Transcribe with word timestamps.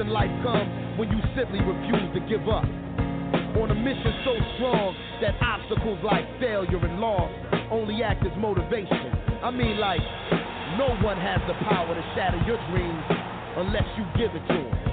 in 0.00 0.08
life 0.08 0.30
comes 0.42 0.68
when 0.98 1.08
you 1.08 1.18
simply 1.36 1.60
refuse 1.60 2.08
to 2.14 2.20
give 2.28 2.48
up. 2.48 2.64
On 3.56 3.70
a 3.70 3.74
mission 3.74 4.12
so 4.24 4.36
strong 4.56 4.94
that 5.20 5.34
obstacles 5.40 5.98
like 6.04 6.24
failure 6.38 6.76
and 6.76 7.00
loss 7.00 7.30
only 7.70 8.02
act 8.02 8.24
as 8.26 8.32
motivation. 8.36 9.12
I 9.42 9.50
mean, 9.50 9.78
like, 9.78 10.00
no 10.76 10.92
one 11.00 11.16
has 11.16 11.40
the 11.48 11.54
power 11.64 11.94
to 11.94 12.04
shatter 12.14 12.36
your 12.44 12.60
dreams 12.68 13.04
unless 13.56 13.88
you 13.96 14.04
give 14.20 14.36
it 14.36 14.44
to 14.44 14.60
them. 14.60 14.86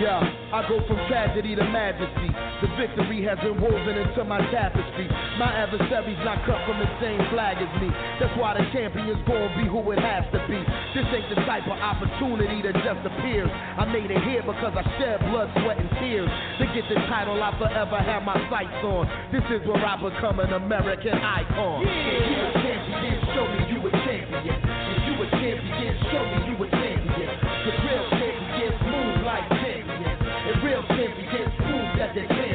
Yeah, 0.00 0.20
I 0.52 0.68
go 0.68 0.84
from 0.86 1.00
tragedy 1.08 1.56
to 1.56 1.64
majesty. 1.64 2.47
The 2.58 2.66
victory 2.74 3.22
has 3.22 3.38
been 3.38 3.54
woven 3.62 3.94
into 3.94 4.24
my 4.26 4.42
tapestry. 4.50 5.06
My 5.38 5.46
adversary's 5.62 6.18
not 6.26 6.42
cut 6.42 6.58
from 6.66 6.82
the 6.82 6.90
same 6.98 7.22
flag 7.30 7.54
as 7.62 7.70
me. 7.78 7.86
That's 8.18 8.34
why 8.34 8.58
the 8.58 8.66
champion's 8.74 9.22
gonna 9.30 9.54
be 9.54 9.70
who 9.70 9.78
it 9.94 10.02
has 10.02 10.26
to 10.34 10.42
be. 10.50 10.58
This 10.90 11.06
ain't 11.14 11.30
the 11.30 11.38
type 11.46 11.70
of 11.70 11.78
opportunity 11.78 12.58
that 12.66 12.74
just 12.82 13.06
appears. 13.06 13.46
I 13.78 13.86
made 13.86 14.10
it 14.10 14.18
here 14.26 14.42
because 14.42 14.74
I 14.74 14.82
shed 14.98 15.22
blood, 15.30 15.54
sweat, 15.62 15.78
and 15.78 15.86
tears. 16.02 16.26
To 16.58 16.66
get 16.74 16.82
the 16.90 16.98
title 17.06 17.38
I 17.38 17.54
forever 17.62 17.94
have 17.94 18.26
my 18.26 18.34
sights 18.50 18.82
on. 18.82 19.06
This 19.30 19.46
is 19.54 19.62
where 19.62 19.78
I 19.78 19.94
become 19.94 20.42
an 20.42 20.58
American 20.58 21.14
icon. 21.14 21.86
Yeah. 21.86 21.94
If 21.94 22.26
you 22.26 22.42
a 22.42 22.52
champion, 22.58 23.16
show 23.38 23.46
me 23.46 23.60
you 23.70 23.78
a 23.86 23.90
champion. 24.02 24.58
If 24.58 24.98
you 25.06 25.14
a 25.14 25.26
champion, 25.30 25.94
show 26.10 26.22
me 26.26 26.38
you 26.50 26.56
a 26.58 26.68
champion. 26.74 27.30
The 27.38 27.72
real 27.86 28.04
champions 28.18 28.78
move 28.82 29.16
like 29.22 29.46
champions. 29.62 30.18
And 30.26 30.56
real 30.66 30.82
champions 30.90 31.52
prove 31.62 31.90
that 32.02 32.10
they're 32.18 32.47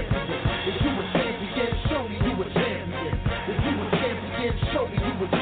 Welcome 5.23 5.37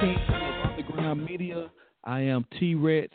to 0.00 0.16
Underground 0.64 1.24
Media. 1.24 1.70
I 2.04 2.20
am 2.20 2.44
T 2.60 2.74
Rex. 2.74 3.08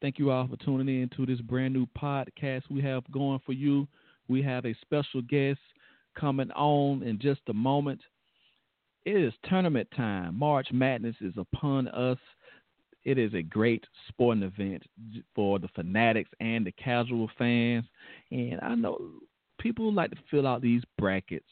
Thank 0.00 0.20
you 0.20 0.30
all 0.30 0.46
for 0.46 0.56
tuning 0.64 1.02
in 1.02 1.08
to 1.16 1.26
this 1.26 1.40
brand 1.40 1.74
new 1.74 1.86
podcast 2.00 2.62
we 2.70 2.80
have 2.82 3.02
going 3.10 3.40
for 3.44 3.52
you. 3.52 3.88
We 4.28 4.42
have 4.42 4.64
a 4.64 4.76
special 4.80 5.22
guest 5.22 5.58
coming 6.16 6.52
on 6.52 7.02
in 7.02 7.18
just 7.18 7.40
a 7.48 7.52
moment. 7.52 8.00
It 9.04 9.16
is 9.16 9.32
tournament 9.48 9.88
time. 9.96 10.38
March 10.38 10.68
Madness 10.72 11.16
is 11.20 11.34
upon 11.36 11.88
us. 11.88 12.18
It 13.04 13.18
is 13.18 13.34
a 13.34 13.42
great 13.42 13.84
sporting 14.08 14.42
event 14.42 14.82
for 15.34 15.58
the 15.58 15.68
fanatics 15.68 16.30
and 16.40 16.66
the 16.66 16.72
casual 16.72 17.30
fans. 17.36 17.84
And 18.30 18.58
I 18.62 18.74
know 18.74 18.98
people 19.60 19.92
like 19.92 20.10
to 20.10 20.16
fill 20.30 20.46
out 20.46 20.62
these 20.62 20.82
brackets. 20.98 21.44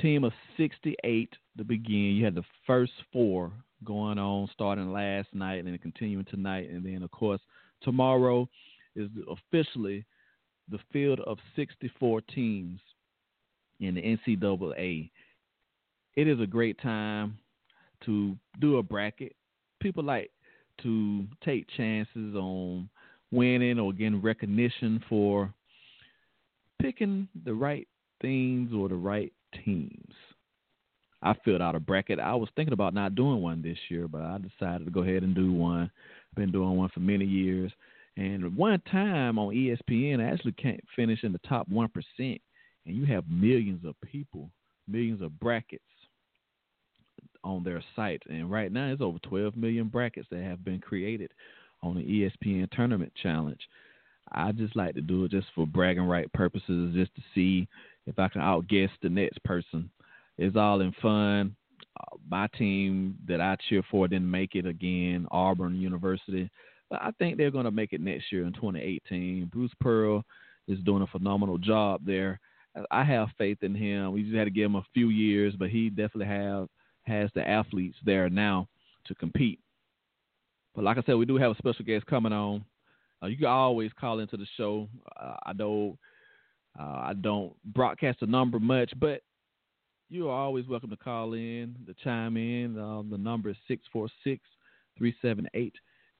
Team 0.00 0.24
of 0.24 0.32
68 0.56 1.28
to 1.58 1.64
begin. 1.64 2.16
You 2.16 2.24
had 2.24 2.34
the 2.34 2.44
first 2.66 2.92
four 3.12 3.52
going 3.84 4.18
on 4.18 4.48
starting 4.52 4.92
last 4.92 5.28
night 5.34 5.64
and 5.64 5.82
continuing 5.82 6.24
tonight. 6.24 6.70
And 6.70 6.84
then, 6.84 7.02
of 7.02 7.10
course, 7.10 7.40
tomorrow 7.82 8.48
is 8.96 9.10
officially 9.28 10.04
the 10.70 10.78
field 10.92 11.20
of 11.20 11.38
64 11.56 12.22
teams 12.22 12.80
in 13.80 13.94
the 13.94 14.02
NCAA. 14.02 15.10
It 16.14 16.28
is 16.28 16.40
a 16.40 16.46
great 16.46 16.80
time 16.80 17.38
to 18.06 18.36
do 18.60 18.78
a 18.78 18.82
bracket. 18.82 19.34
People 19.82 20.04
like 20.04 20.30
to 20.82 21.26
take 21.44 21.66
chances 21.76 22.34
on 22.36 22.88
winning 23.32 23.78
or 23.78 23.92
getting 23.92 24.22
recognition 24.22 25.02
for 25.08 25.52
picking 26.80 27.28
the 27.44 27.52
right 27.52 27.88
things 28.20 28.72
or 28.72 28.88
the 28.88 28.94
right 28.94 29.32
teams. 29.64 30.14
I 31.22 31.34
filled 31.44 31.62
out 31.62 31.74
a 31.74 31.80
bracket. 31.80 32.18
I 32.18 32.34
was 32.34 32.48
thinking 32.56 32.72
about 32.72 32.94
not 32.94 33.14
doing 33.14 33.42
one 33.42 33.62
this 33.62 33.78
year, 33.88 34.08
but 34.08 34.22
I 34.22 34.38
decided 34.38 34.84
to 34.84 34.90
go 34.90 35.02
ahead 35.02 35.22
and 35.22 35.34
do 35.34 35.52
one. 35.52 35.90
I've 36.30 36.36
been 36.36 36.52
doing 36.52 36.76
one 36.76 36.88
for 36.88 37.00
many 37.00 37.24
years. 37.24 37.72
And 38.16 38.56
one 38.56 38.80
time 38.90 39.38
on 39.38 39.54
ESPN, 39.54 40.20
I 40.20 40.32
actually 40.32 40.52
can't 40.52 40.82
finish 40.94 41.22
in 41.22 41.32
the 41.32 41.40
top 41.48 41.68
1%. 41.70 41.88
And 42.18 42.40
you 42.84 43.04
have 43.06 43.24
millions 43.28 43.84
of 43.84 43.94
people, 44.00 44.50
millions 44.88 45.22
of 45.22 45.38
brackets 45.38 45.82
on 47.44 47.64
their 47.64 47.82
site. 47.96 48.22
And 48.28 48.50
right 48.50 48.72
now, 48.72 48.92
it's 48.92 49.02
over 49.02 49.18
12 49.20 49.56
million 49.56 49.88
brackets 49.88 50.28
that 50.30 50.42
have 50.42 50.64
been 50.64 50.80
created 50.80 51.30
on 51.82 51.96
the 51.96 52.02
ESPN 52.02 52.70
Tournament 52.70 53.12
Challenge. 53.22 53.60
I 54.30 54.52
just 54.52 54.76
like 54.76 54.94
to 54.94 55.00
do 55.00 55.24
it 55.24 55.30
just 55.30 55.48
for 55.54 55.66
bragging 55.66 56.04
right 56.04 56.32
purposes, 56.32 56.94
just 56.94 57.14
to 57.16 57.22
see 57.34 57.68
if 58.06 58.18
I 58.18 58.28
can 58.28 58.40
outguess 58.40 58.90
the 59.02 59.08
next 59.08 59.42
person. 59.44 59.90
It's 60.38 60.56
all 60.56 60.80
in 60.80 60.92
fun. 61.02 61.56
Uh, 62.00 62.16
my 62.30 62.46
team 62.58 63.16
that 63.28 63.40
I 63.40 63.56
cheer 63.68 63.82
for 63.90 64.08
didn't 64.08 64.30
make 64.30 64.54
it 64.54 64.66
again, 64.66 65.26
Auburn 65.30 65.80
University. 65.80 66.50
But 66.88 67.02
I 67.02 67.10
think 67.18 67.36
they're 67.36 67.50
going 67.50 67.64
to 67.64 67.70
make 67.70 67.92
it 67.92 68.00
next 68.00 68.32
year 68.32 68.44
in 68.44 68.52
2018. 68.52 69.50
Bruce 69.52 69.72
Pearl 69.80 70.24
is 70.68 70.78
doing 70.80 71.02
a 71.02 71.06
phenomenal 71.06 71.58
job 71.58 72.02
there. 72.04 72.40
I 72.90 73.04
have 73.04 73.28
faith 73.36 73.58
in 73.62 73.74
him. 73.74 74.12
We 74.12 74.22
just 74.22 74.34
had 74.34 74.44
to 74.44 74.50
give 74.50 74.66
him 74.66 74.76
a 74.76 74.86
few 74.94 75.10
years, 75.10 75.54
but 75.58 75.68
he 75.68 75.90
definitely 75.90 76.26
have 76.26 76.68
has 77.04 77.30
the 77.34 77.46
athletes 77.46 77.96
there 78.04 78.28
now 78.28 78.68
to 79.06 79.14
compete. 79.14 79.60
But 80.74 80.84
like 80.84 80.98
I 80.98 81.02
said, 81.04 81.16
we 81.16 81.26
do 81.26 81.36
have 81.36 81.50
a 81.52 81.56
special 81.56 81.84
guest 81.84 82.06
coming 82.06 82.32
on. 82.32 82.64
Uh, 83.22 83.26
you 83.26 83.36
can 83.36 83.46
always 83.46 83.90
call 83.98 84.20
into 84.20 84.36
the 84.36 84.46
show. 84.56 84.88
Uh, 85.20 85.36
I 85.44 85.52
know 85.52 85.98
uh, 86.78 86.82
I 86.82 87.12
don't 87.20 87.54
broadcast 87.64 88.20
the 88.20 88.26
number 88.26 88.58
much, 88.58 88.92
but 88.98 89.22
you 90.08 90.28
are 90.28 90.38
always 90.38 90.66
welcome 90.66 90.90
to 90.90 90.96
call 90.96 91.34
in, 91.34 91.74
to 91.86 91.94
chime 92.02 92.36
in. 92.36 92.78
Um, 92.78 93.08
the 93.10 93.18
number 93.18 93.50
is 93.50 93.56
646 93.68 94.42
378 94.98 95.74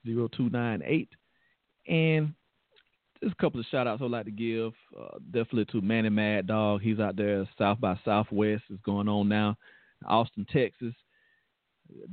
0298. 0.04 1.09
And 1.88 2.34
just 3.22 3.34
a 3.34 3.43
couple 3.43 3.60
of 3.60 3.66
shout 3.66 3.87
outs 3.87 4.03
I'd 4.03 4.10
like 4.10 4.25
to 4.25 4.31
give. 4.31 4.72
Uh, 4.99 5.19
definitely 5.31 5.66
to 5.66 5.81
Manny 5.81 6.09
Mad 6.09 6.47
Dog. 6.47 6.82
He's 6.82 6.99
out 6.99 7.16
there 7.16 7.49
South 7.59 7.81
by 7.81 7.99
Southwest 8.04 8.64
is 8.70 8.78
going 8.84 9.09
on 9.09 9.28
now, 9.28 9.56
Austin, 10.06 10.46
Texas. 10.52 10.94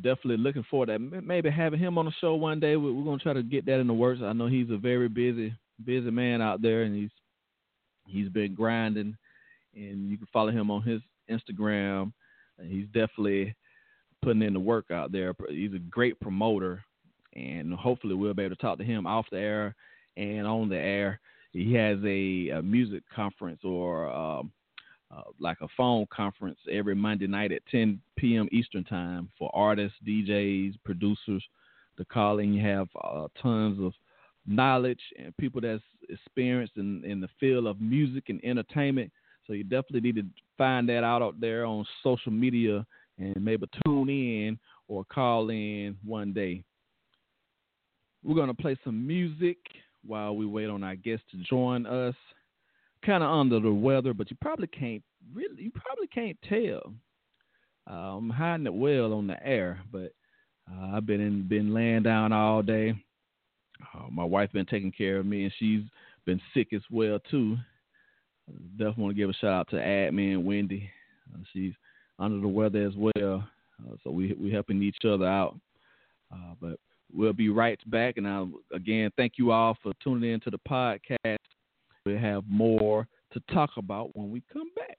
Definitely 0.02 0.38
looking 0.38 0.66
forward 0.70 0.88
to 0.88 1.00
maybe 1.00 1.50
having 1.50 1.80
him 1.80 1.98
on 1.98 2.06
the 2.06 2.12
show 2.20 2.36
one 2.36 2.60
day. 2.60 2.76
We're, 2.76 2.92
we're 2.92 3.04
going 3.04 3.20
to 3.20 3.24
try 3.24 3.34
to 3.34 3.44
get 3.44 3.66
that 3.66 3.80
in 3.80 3.88
the 3.88 3.94
works. 3.94 4.22
I 4.24 4.34
know 4.34 4.48
he's 4.48 4.70
a 4.72 4.78
very 4.78 5.08
busy, 5.08 5.54
busy 5.86 6.12
man 6.12 6.42
out 6.42 6.62
there, 6.62 6.84
and 6.84 6.96
he's 6.96 7.12
he's 8.08 8.30
been 8.30 8.56
grinding. 8.56 9.16
And 9.76 10.10
you 10.10 10.18
can 10.18 10.28
follow 10.34 10.52
him 10.52 10.72
on 10.72 10.82
his 10.82 11.02
Instagram. 11.30 12.12
He's 12.62 12.88
definitely 12.88 13.56
putting 14.22 14.42
in 14.42 14.54
the 14.54 14.60
work 14.60 14.92
out 14.92 15.12
there. 15.12 15.34
He's 15.50 15.74
a 15.74 15.80
great 15.80 16.20
promoter, 16.20 16.84
and 17.36 17.74
hopefully 17.74 18.16
we'll 18.16 18.34
be 18.34 18.44
able 18.44 18.56
to 18.56 18.62
talk 18.62 18.80
to 18.80 18.84
him 18.84 19.08
off 19.08 19.28
the 19.32 19.38
air 19.38 19.76
and 20.18 20.46
on 20.46 20.68
the 20.68 20.78
air. 20.78 21.20
He 21.52 21.74
has 21.76 21.98
a, 22.04 22.50
a 22.50 22.62
music 22.62 23.04
conference 23.16 23.62
or 23.64 24.10
um, 24.10 24.52
uh, 25.16 25.24
like 25.40 25.58
a 25.62 25.68
phone 25.76 26.06
conference 26.14 26.60
every 26.72 26.96
Monday 26.96 27.28
night 27.28 27.52
at 27.52 27.66
10 27.72 28.00
p.m. 28.18 28.48
Eastern 28.52 28.84
time 28.84 29.30
for 29.38 29.50
artists, 29.54 29.98
DJs, 30.08 30.76
producers 30.84 31.44
to 31.98 32.06
call 32.06 32.40
in. 32.40 32.54
You 32.54 32.66
have 32.68 32.88
uh, 33.04 33.28
tons 33.42 33.84
of 33.84 33.94
knowledge 34.46 35.02
and 35.18 35.36
people 35.38 35.62
that's 35.62 35.84
experienced 36.10 36.78
in, 36.78 37.04
in 37.06 37.22
the 37.22 37.30
field 37.40 37.68
of 37.68 37.82
music 37.82 38.30
and 38.30 38.44
entertainment. 38.44 39.12
So 39.48 39.54
you 39.54 39.64
definitely 39.64 40.02
need 40.02 40.16
to 40.16 40.26
find 40.58 40.88
that 40.90 41.04
out 41.04 41.22
out 41.22 41.40
there 41.40 41.66
on 41.66 41.86
social 42.04 42.32
media 42.32 42.86
and 43.18 43.36
maybe 43.44 43.68
tune 43.86 44.10
in 44.10 44.60
or 44.88 45.04
call 45.06 45.50
in 45.50 45.98
one 46.06 46.34
day. 46.34 46.64
We're 48.24 48.36
going 48.36 48.48
to 48.48 48.54
play 48.54 48.78
some 48.84 49.08
music 49.08 49.58
while 50.06 50.36
we 50.36 50.46
wait 50.46 50.70
on 50.70 50.84
our 50.84 50.96
guests 50.96 51.26
to 51.32 51.38
join 51.38 51.86
us. 51.86 52.16
Kind 53.06 53.24
of 53.24 53.30
under 53.30 53.60
the 53.60 53.72
weather, 53.72 54.14
but 54.14 54.30
you 54.30 54.38
probably 54.42 54.68
can't 54.68 55.04
really, 55.34 55.64
you 55.64 55.72
probably 55.72 56.08
can't 56.08 56.38
tell. 56.48 56.94
Uh, 57.90 58.18
I'm 58.18 58.30
hiding 58.30 58.68
it 58.68 58.74
well 58.74 59.14
on 59.14 59.28
the 59.28 59.42
air, 59.46 59.80
but 59.92 60.12
uh, 60.70 60.96
I've 60.96 61.06
been 61.06 61.22
in, 61.22 61.48
been 61.48 61.74
laying 61.74 62.04
down 62.04 62.32
all 62.32 62.62
day. 62.62 62.94
Uh, 63.96 64.08
my 64.12 64.24
wife 64.24 64.52
been 64.52 64.66
taking 64.66 64.92
care 64.92 65.18
of 65.18 65.26
me, 65.26 65.44
and 65.44 65.54
she's 65.58 65.82
been 66.26 66.42
sick 66.54 66.74
as 66.74 66.82
well 66.92 67.20
too. 67.32 67.58
Definitely 68.78 69.04
want 69.04 69.16
to 69.16 69.22
give 69.22 69.30
a 69.30 69.34
shout 69.34 69.54
out 69.54 69.70
to 69.70 69.78
admin 69.78 70.44
Wendy. 70.44 70.90
Uh, 71.34 71.40
she's 71.54 71.74
under 72.18 72.40
the 72.40 72.48
weather 72.48 72.86
as 72.86 72.94
well, 72.96 73.48
uh, 73.82 73.96
so 74.04 74.12
we 74.12 74.34
we 74.34 74.52
helping 74.52 74.82
each 74.82 74.98
other 75.06 75.26
out. 75.26 75.58
Uh, 76.32 76.54
but 76.60 76.80
we'll 77.14 77.34
be 77.34 77.50
right 77.50 77.80
back, 77.90 78.18
and 78.18 78.28
I 78.28 78.46
again 78.74 79.12
thank 79.18 79.34
you 79.38 79.52
all 79.52 79.78
for 79.82 79.94
tuning 80.04 80.34
in 80.34 80.40
to 80.42 80.50
the 80.50 80.60
podcast. 80.68 81.38
We 82.06 82.16
have 82.18 82.44
more 82.48 83.08
to 83.34 83.40
talk 83.54 83.72
about 83.78 84.16
when 84.16 84.30
we 84.32 84.44
come 84.52 84.70
back. 84.76 84.99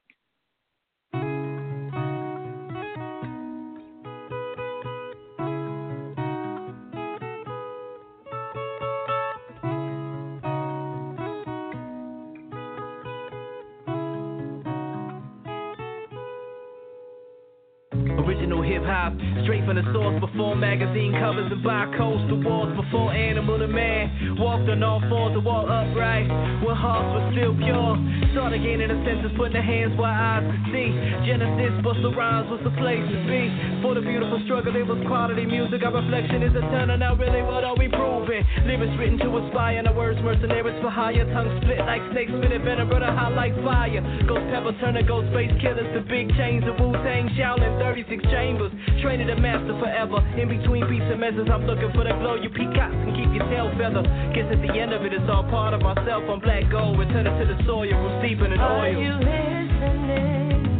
Straight 19.44 19.64
from 19.64 19.76
the 19.76 19.86
source 19.92 20.20
before 20.20 20.54
magazine 20.54 21.12
covers 21.18 21.50
and 21.50 21.62
barcodes 21.64 22.28
to 22.28 22.36
walls 22.44 22.70
before 22.76 23.12
animal 23.12 23.58
to 23.58 23.68
man. 23.68 24.36
Walked 24.38 24.68
on 24.68 24.82
all 24.82 25.00
fours 25.08 25.32
to 25.34 25.40
walk 25.40 25.66
upright 25.66 26.28
when 26.62 26.76
hearts 26.76 27.08
were 27.14 27.26
still 27.32 27.54
pure. 27.56 27.96
Started 28.36 28.62
gaining 28.62 28.88
the 28.88 28.98
senses, 29.02 29.32
putting 29.36 29.56
the 29.58 29.64
hands 29.64 29.96
where 29.98 30.12
eyes 30.12 30.44
could 30.44 30.64
see. 30.70 30.92
Genesis, 31.24 31.72
Busta 31.80 32.14
Rhymes 32.14 32.50
was 32.52 32.60
the 32.62 32.74
place 32.76 33.02
to 33.02 33.18
be. 33.26 33.48
For 33.82 33.96
the 33.96 34.04
beautiful 34.04 34.38
struggle, 34.44 34.76
it 34.76 34.86
was 34.86 35.00
quality 35.08 35.46
music. 35.46 35.82
Our 35.82 35.94
reflection 35.98 36.42
is 36.44 36.52
eternal. 36.52 36.98
Now, 36.98 37.16
really, 37.16 37.42
what 37.42 37.64
are 37.64 37.76
we 37.76 37.88
proving? 37.88 38.19
Lyrics 38.30 38.94
written 38.94 39.18
to 39.26 39.36
inspire, 39.42 39.78
and 39.78 39.86
the 39.86 39.92
words 39.92 40.20
mercenaries 40.22 40.78
for 40.80 40.90
hire. 40.90 41.26
Tongue 41.34 41.50
split 41.62 41.82
like 41.82 41.98
snakes, 42.14 42.30
spitting 42.30 42.62
venom, 42.62 42.86
brother, 42.86 43.10
hot 43.10 43.34
like 43.34 43.50
fire. 43.66 43.98
Ghost 44.22 44.46
pepper, 44.54 44.70
turning 44.78 45.06
ghost 45.06 45.26
face 45.34 45.50
killers 45.58 45.90
to 45.98 46.00
big 46.06 46.30
chains 46.38 46.62
of 46.62 46.78
Wu 46.78 46.94
Tang, 47.02 47.26
Shaolin, 47.34 47.82
36 47.82 48.22
chambers. 48.30 48.70
Training 49.02 49.26
the 49.26 49.34
master 49.34 49.74
forever. 49.82 50.22
In 50.38 50.46
between 50.46 50.86
beats 50.86 51.10
and 51.10 51.18
measures, 51.18 51.50
I'm 51.50 51.66
looking 51.66 51.90
for 51.90 52.06
the 52.06 52.14
glow. 52.22 52.38
You 52.38 52.50
peacocks 52.54 52.94
can 53.02 53.18
keep 53.18 53.34
your 53.34 53.50
tail 53.50 53.66
feather. 53.74 54.06
Guess 54.30 54.46
at 54.54 54.62
the 54.62 54.78
end 54.78 54.94
of 54.94 55.02
it, 55.02 55.10
it's 55.12 55.26
all 55.26 55.42
part 55.50 55.74
of 55.74 55.82
myself. 55.82 56.22
I'm 56.30 56.38
black 56.38 56.70
gold, 56.70 57.02
returning 57.02 57.34
to 57.34 57.44
the 57.50 57.58
soil, 57.66 57.90
roots 57.90 58.22
steeping 58.22 58.54
in 58.54 58.62
oil. 58.62 58.78
Are 58.78 58.94
you 58.94 59.10
listening? 59.18 60.70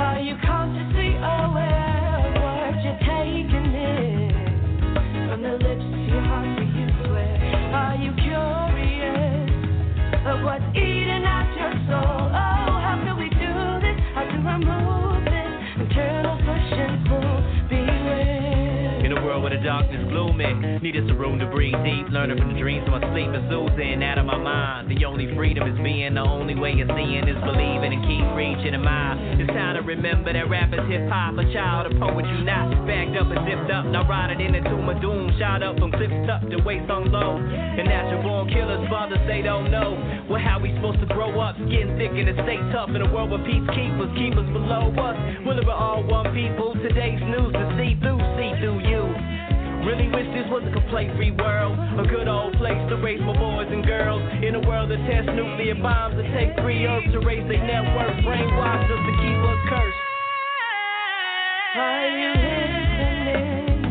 Are 0.00 0.20
you 0.20 0.32
consciously 0.40 1.12
aware 1.20 1.65
us 20.96 21.10
a 21.12 21.14
room 21.14 21.38
to 21.38 21.46
breathe 21.52 21.76
deep. 21.84 22.08
Learning 22.08 22.38
from 22.40 22.54
the 22.54 22.60
dreams 22.60 22.88
of 22.88 22.96
my 22.96 23.02
sleep 23.12 23.28
is 23.28 23.44
oozing 23.52 24.00
out 24.00 24.16
of 24.16 24.24
my 24.24 24.38
mind. 24.40 24.88
The 24.88 25.04
only 25.04 25.28
freedom 25.36 25.68
is 25.68 25.76
being, 25.84 26.14
the 26.14 26.24
only 26.24 26.56
way 26.56 26.72
of 26.80 26.88
seeing 26.96 27.28
is 27.28 27.36
believing 27.44 27.92
and 27.92 28.02
keep 28.08 28.24
reaching 28.32 28.72
a 28.72 28.80
mile. 28.80 29.20
It's 29.36 29.50
time 29.52 29.76
to 29.76 29.82
remember 29.84 30.32
that 30.32 30.48
rap 30.48 30.72
is 30.72 30.80
hip 30.88 31.04
hop, 31.12 31.36
a 31.36 31.44
child 31.52 31.92
of 31.92 32.00
poetry, 32.00 32.40
not 32.44 32.72
backed 32.88 33.12
up 33.12 33.28
and 33.28 33.40
zipped 33.44 33.68
up. 33.68 33.84
Now 33.92 34.08
riding 34.08 34.40
in 34.40 34.56
the 34.56 34.62
tomb 34.64 34.88
of 34.88 34.96
doom, 35.04 35.36
shot 35.36 35.60
up 35.62 35.76
from 35.76 35.92
cliffs 35.92 36.28
up 36.32 36.48
to 36.48 36.56
waist 36.64 36.88
on 36.88 37.12
low. 37.12 37.36
And 37.36 37.84
natural 37.84 38.22
born 38.24 38.48
killers, 38.48 38.88
fathers, 38.88 39.20
they 39.28 39.42
don't 39.42 39.70
know. 39.70 40.00
Well, 40.30 40.40
how 40.40 40.58
we 40.58 40.72
supposed 40.80 41.00
to 41.04 41.10
grow 41.12 41.36
up, 41.40 41.56
skin 41.68 41.98
thick 42.00 42.16
and 42.16 42.32
stay 42.48 42.58
tough 42.72 42.90
in 42.90 43.04
a 43.04 43.08
world 43.12 43.30
where 43.30 43.44
peacekeepers 43.44 44.10
keep 44.16 44.32
us 44.32 44.48
below 44.48 44.88
us. 44.96 45.16
Will 45.44 45.60
we're 45.60 45.76
all 45.76 46.02
one 46.08 46.32
people? 46.32 46.72
Today's 46.80 47.20
news 47.20 47.52
to 47.52 47.64
see 47.76 48.00
through, 48.00 48.22
see 48.40 48.52
through 48.64 48.80
you. 48.88 49.45
Really 49.86 50.08
wish 50.10 50.26
this 50.34 50.50
was 50.50 50.66
a 50.66 50.72
complaint 50.74 51.14
free 51.14 51.30
world. 51.30 51.78
A 51.78 52.02
good 52.10 52.26
old 52.26 52.58
place 52.58 52.74
to 52.90 52.96
raise 52.96 53.20
my 53.20 53.38
boys 53.38 53.70
and 53.70 53.86
girls. 53.86 54.20
In 54.42 54.56
a 54.56 54.60
world 54.66 54.90
that 54.90 54.98
tests 55.06 55.30
nuclear 55.30 55.76
bombs 55.78 56.18
and 56.18 56.26
take 56.34 56.58
free 56.58 56.84
herbs 56.84 57.06
to 57.12 57.20
raise 57.20 57.46
their 57.46 57.62
network. 57.62 58.10
Brainwash 58.26 58.82
us 58.82 58.98
to 59.06 59.12
keep 59.22 59.38
us 59.46 59.62
cursed. 59.70 60.02
Are 61.78 62.10
you 62.18 62.34
listening? 62.34 63.86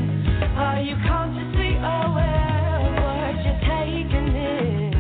Are 0.60 0.84
you 0.84 1.00
consciously 1.08 1.80
aware 1.80 2.76
of 2.76 2.92
what 3.00 3.40
you're 3.48 3.64
taking 3.64 4.36
in? 4.36 4.92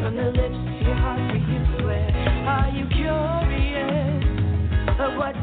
From 0.00 0.16
the 0.16 0.32
lips 0.32 0.56
to 0.56 0.88
your 0.88 0.96
heart, 1.04 1.20
do 1.36 1.36
you 1.36 1.60
swear? 1.84 2.08
Are 2.48 2.72
you 2.72 2.88
curious 2.96 4.24
of 5.04 5.20
what's 5.20 5.36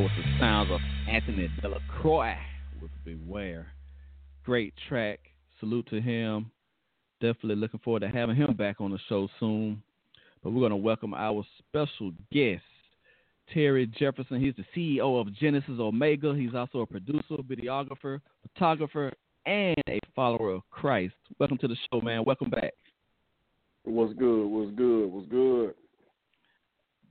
That 0.00 0.04
was 0.04 0.24
the 0.24 0.38
sounds 0.38 0.70
of 0.70 0.80
Anthony 1.10 1.50
Delacroix 1.60 2.34
with 2.80 2.90
Beware. 3.04 3.66
Great 4.46 4.72
track. 4.88 5.20
Salute 5.58 5.86
to 5.90 6.00
him. 6.00 6.50
Definitely 7.20 7.56
looking 7.56 7.80
forward 7.80 8.00
to 8.00 8.08
having 8.08 8.34
him 8.34 8.54
back 8.54 8.80
on 8.80 8.92
the 8.92 8.98
show 9.10 9.28
soon. 9.38 9.82
But 10.42 10.52
we're 10.52 10.60
going 10.60 10.70
to 10.70 10.76
welcome 10.76 11.12
our 11.12 11.44
special 11.58 12.12
guest, 12.32 12.62
Terry 13.52 13.86
Jefferson. 13.88 14.40
He's 14.40 14.54
the 14.56 14.64
CEO 14.74 15.20
of 15.20 15.34
Genesis 15.34 15.78
Omega. 15.78 16.34
He's 16.34 16.54
also 16.54 16.78
a 16.78 16.86
producer, 16.86 17.36
videographer, 17.46 18.22
photographer, 18.54 19.12
and 19.44 19.76
a 19.86 19.98
follower 20.16 20.52
of 20.52 20.62
Christ. 20.70 21.12
Welcome 21.38 21.58
to 21.58 21.68
the 21.68 21.76
show, 21.92 22.00
man. 22.00 22.24
Welcome 22.24 22.48
back. 22.48 22.72
What's 23.84 24.14
good? 24.14 24.46
What's 24.46 24.74
good? 24.74 25.06
What's 25.08 25.28
good? 25.28 25.74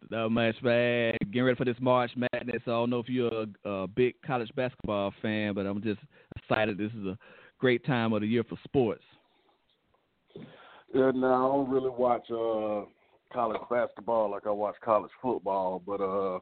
Not 0.10 0.30
much, 0.32 0.56
man. 0.63 1.16
Getting 1.25 1.44
ready 1.44 1.56
for 1.56 1.66
this 1.66 1.78
March 1.80 2.12
Madness. 2.16 2.63
I 2.66 2.72
don't 2.72 2.89
know 2.89 3.00
if 3.00 3.10
you're 3.10 3.46
a, 3.63 3.70
a 3.70 3.88
big 3.88 4.16
college 4.25 4.50
basketball 4.56 5.13
fan, 5.22 5.54
but 5.54 5.68
I'm 5.68 5.84
just 5.84 6.00
excited. 6.36 6.78
This 6.78 6.92
is 6.94 7.06
a 7.06 7.18
great 7.60 7.86
time 7.86 8.13
of 8.13 8.22
the 8.22 8.28
year 8.28 8.44
for 8.44 8.58
sports. 8.63 9.04
Yeah, 10.94 11.12
no, 11.13 11.28
I 11.28 11.48
don't 11.48 11.70
really 11.70 11.92
watch 11.92 12.25
uh 12.32 12.89
college 13.32 13.62
basketball 13.70 14.32
like 14.32 14.48
I 14.48 14.51
watch 14.51 14.75
college 14.84 15.12
football, 15.22 15.80
but 15.86 16.01
uh 16.01 16.39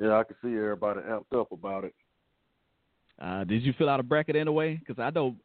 yeah, 0.00 0.16
I 0.16 0.24
can 0.24 0.36
see 0.42 0.56
everybody 0.56 1.00
amped 1.00 1.38
up 1.38 1.52
about 1.52 1.84
it. 1.84 1.94
Uh, 3.20 3.44
did 3.44 3.62
you 3.62 3.74
fill 3.76 3.90
out 3.90 4.00
a 4.00 4.02
bracket 4.02 4.36
anyway? 4.36 4.76
Because 4.76 4.98
I 4.98 5.10
know 5.10 5.36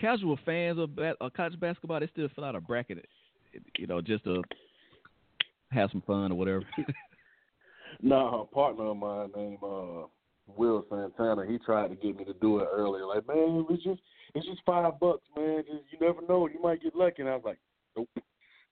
casual 0.00 0.36
fans 0.44 0.80
of, 0.80 0.96
ba- 0.96 1.14
of 1.20 1.32
college 1.34 1.60
basketball, 1.60 2.00
they 2.00 2.08
still 2.08 2.28
fill 2.34 2.44
out 2.44 2.56
a 2.56 2.60
bracket, 2.60 3.06
you 3.78 3.86
know, 3.86 4.00
just 4.00 4.24
to 4.24 4.42
have 5.70 5.90
some 5.92 6.02
fun 6.04 6.32
or 6.32 6.34
whatever. 6.34 6.64
No, 8.02 8.48
a 8.50 8.54
partner 8.54 8.86
of 8.86 8.96
mine 8.96 9.30
named 9.36 9.58
uh, 9.62 10.06
Will 10.46 10.84
Santana. 10.88 11.46
He 11.46 11.58
tried 11.58 11.88
to 11.88 11.96
get 11.96 12.16
me 12.16 12.24
to 12.24 12.32
do 12.34 12.60
it 12.60 12.68
earlier. 12.72 13.06
Like, 13.06 13.26
man, 13.28 13.66
it's 13.68 13.82
just 13.84 14.00
it's 14.34 14.46
just 14.46 14.60
five 14.64 14.98
bucks, 15.00 15.26
man. 15.36 15.64
Just, 15.66 15.84
you 15.90 15.98
never 16.00 16.20
know, 16.28 16.48
you 16.48 16.60
might 16.62 16.82
get 16.82 16.94
lucky. 16.94 17.22
And 17.22 17.30
I 17.30 17.36
was 17.36 17.44
like, 17.44 17.58
nope. 17.96 18.08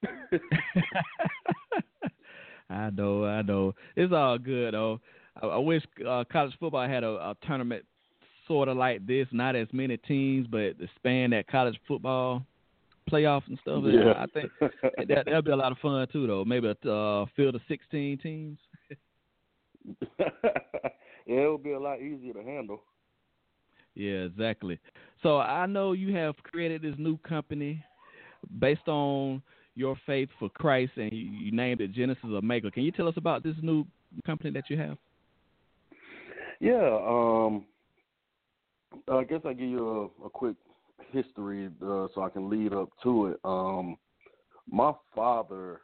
I 2.70 2.90
know, 2.90 3.24
I 3.24 3.42
know. 3.42 3.74
It's 3.96 4.12
all 4.12 4.38
good 4.38 4.74
though. 4.74 5.00
I, 5.42 5.46
I 5.46 5.58
wish 5.58 5.82
uh, 6.06 6.24
college 6.30 6.54
football 6.60 6.86
had 6.88 7.04
a, 7.04 7.10
a 7.10 7.36
tournament 7.46 7.84
sort 8.46 8.68
of 8.68 8.76
like 8.76 9.06
this, 9.06 9.26
not 9.32 9.56
as 9.56 9.68
many 9.72 9.96
teams, 9.96 10.46
but 10.46 10.78
the 10.78 10.88
span 10.96 11.30
that 11.30 11.48
college 11.48 11.78
football 11.86 12.44
playoffs 13.10 13.46
and 13.48 13.58
stuff. 13.62 13.82
Yeah. 13.86 14.12
I 14.16 14.26
think 14.26 14.50
that 15.08 15.24
that'll 15.26 15.42
be 15.42 15.50
a 15.50 15.56
lot 15.56 15.72
of 15.72 15.78
fun 15.78 16.06
too, 16.12 16.26
though. 16.26 16.44
Maybe 16.44 16.68
a 16.68 16.90
uh, 16.90 17.26
field 17.36 17.54
of 17.54 17.60
sixteen 17.68 18.18
teams. 18.18 18.58
yeah, 20.18 20.28
it 21.26 21.50
would 21.50 21.62
be 21.62 21.72
a 21.72 21.80
lot 21.80 22.00
easier 22.00 22.32
to 22.32 22.42
handle. 22.42 22.82
Yeah, 23.94 24.24
exactly. 24.26 24.78
So 25.22 25.38
I 25.38 25.66
know 25.66 25.92
you 25.92 26.14
have 26.14 26.36
created 26.44 26.82
this 26.82 26.94
new 26.98 27.16
company 27.18 27.84
based 28.60 28.86
on 28.86 29.42
your 29.74 29.96
faith 30.06 30.28
for 30.38 30.48
Christ, 30.50 30.92
and 30.96 31.12
you, 31.12 31.18
you 31.18 31.52
named 31.52 31.80
it 31.80 31.92
Genesis 31.92 32.24
Omega. 32.24 32.70
Can 32.70 32.82
you 32.82 32.92
tell 32.92 33.08
us 33.08 33.16
about 33.16 33.42
this 33.42 33.56
new 33.62 33.84
company 34.24 34.50
that 34.50 34.64
you 34.68 34.76
have? 34.76 34.96
Yeah, 36.60 36.98
um, 37.06 37.64
I 39.08 39.24
guess 39.24 39.40
I 39.44 39.52
give 39.52 39.68
you 39.68 40.12
a, 40.22 40.26
a 40.26 40.30
quick 40.30 40.56
history 41.10 41.66
uh, 41.82 42.08
so 42.14 42.22
I 42.22 42.28
can 42.28 42.48
lead 42.50 42.72
up 42.72 42.90
to 43.02 43.26
it. 43.26 43.40
Um, 43.44 43.96
my 44.70 44.92
father 45.14 45.80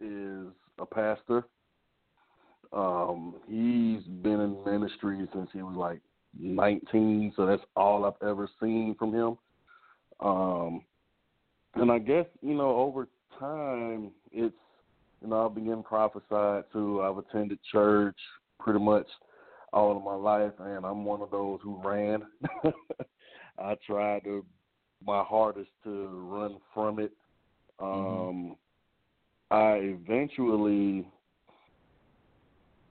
is 0.00 0.46
a 0.78 0.86
pastor. 0.86 1.44
Um, 2.72 3.34
he's 3.46 4.02
been 4.22 4.40
in 4.40 4.64
ministry 4.64 5.28
since 5.32 5.50
he 5.52 5.62
was 5.62 5.76
like 5.76 6.00
19, 6.38 7.32
so 7.36 7.46
that's 7.46 7.62
all 7.76 8.04
I've 8.04 8.28
ever 8.28 8.48
seen 8.60 8.94
from 8.98 9.12
him. 9.12 9.36
Um, 10.20 10.82
and 11.74 11.90
I 11.90 11.98
guess 11.98 12.26
you 12.42 12.54
know 12.54 12.76
over 12.76 13.08
time 13.38 14.10
it's 14.32 14.54
you 15.22 15.28
know 15.28 15.46
I've 15.46 15.54
been 15.54 15.82
prophesied 15.82 16.64
to. 16.72 17.02
I've 17.02 17.18
attended 17.18 17.58
church 17.70 18.16
pretty 18.58 18.80
much 18.80 19.06
all 19.72 19.96
of 19.96 20.04
my 20.04 20.14
life, 20.14 20.52
and 20.58 20.84
I'm 20.84 21.04
one 21.04 21.22
of 21.22 21.30
those 21.30 21.60
who 21.62 21.80
ran. 21.82 22.22
I 23.58 23.76
tried 23.86 24.24
to 24.24 24.44
my 25.04 25.22
hardest 25.22 25.70
to 25.84 26.08
run 26.08 26.56
from 26.74 26.98
it. 26.98 27.12
Um, 27.78 28.56
I 29.50 29.74
eventually, 29.82 31.06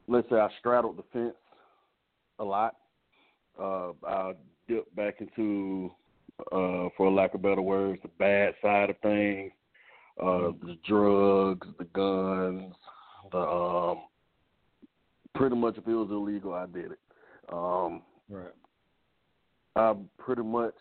let's 0.09 0.29
say, 0.29 0.35
I 0.35 0.49
straddled 0.59 0.97
the 0.97 1.03
fence 1.13 1.35
a 2.39 2.43
lot. 2.43 2.75
Uh, 3.61 3.91
I 4.07 4.33
dipped 4.67 4.95
back 4.95 5.21
into, 5.21 5.91
uh, 6.51 6.89
for 6.97 7.11
lack 7.11 7.33
of 7.33 7.41
better 7.41 7.61
words, 7.61 8.01
the 8.01 8.09
bad 8.17 8.53
side 8.61 8.89
of 8.89 8.97
things, 8.99 9.51
uh, 10.21 10.51
the 10.65 10.77
drugs, 10.87 11.67
the 11.77 11.85
guns, 11.93 12.73
the 13.31 13.37
um, 13.37 13.99
pretty 15.35 15.55
much 15.55 15.77
if 15.77 15.87
it 15.87 15.93
was 15.93 16.09
illegal, 16.09 16.53
I 16.53 16.65
did 16.65 16.91
it. 16.91 16.99
Um, 17.51 18.01
Right. 18.29 18.53
I 19.75 19.95
pretty 20.19 20.43
much 20.43 20.75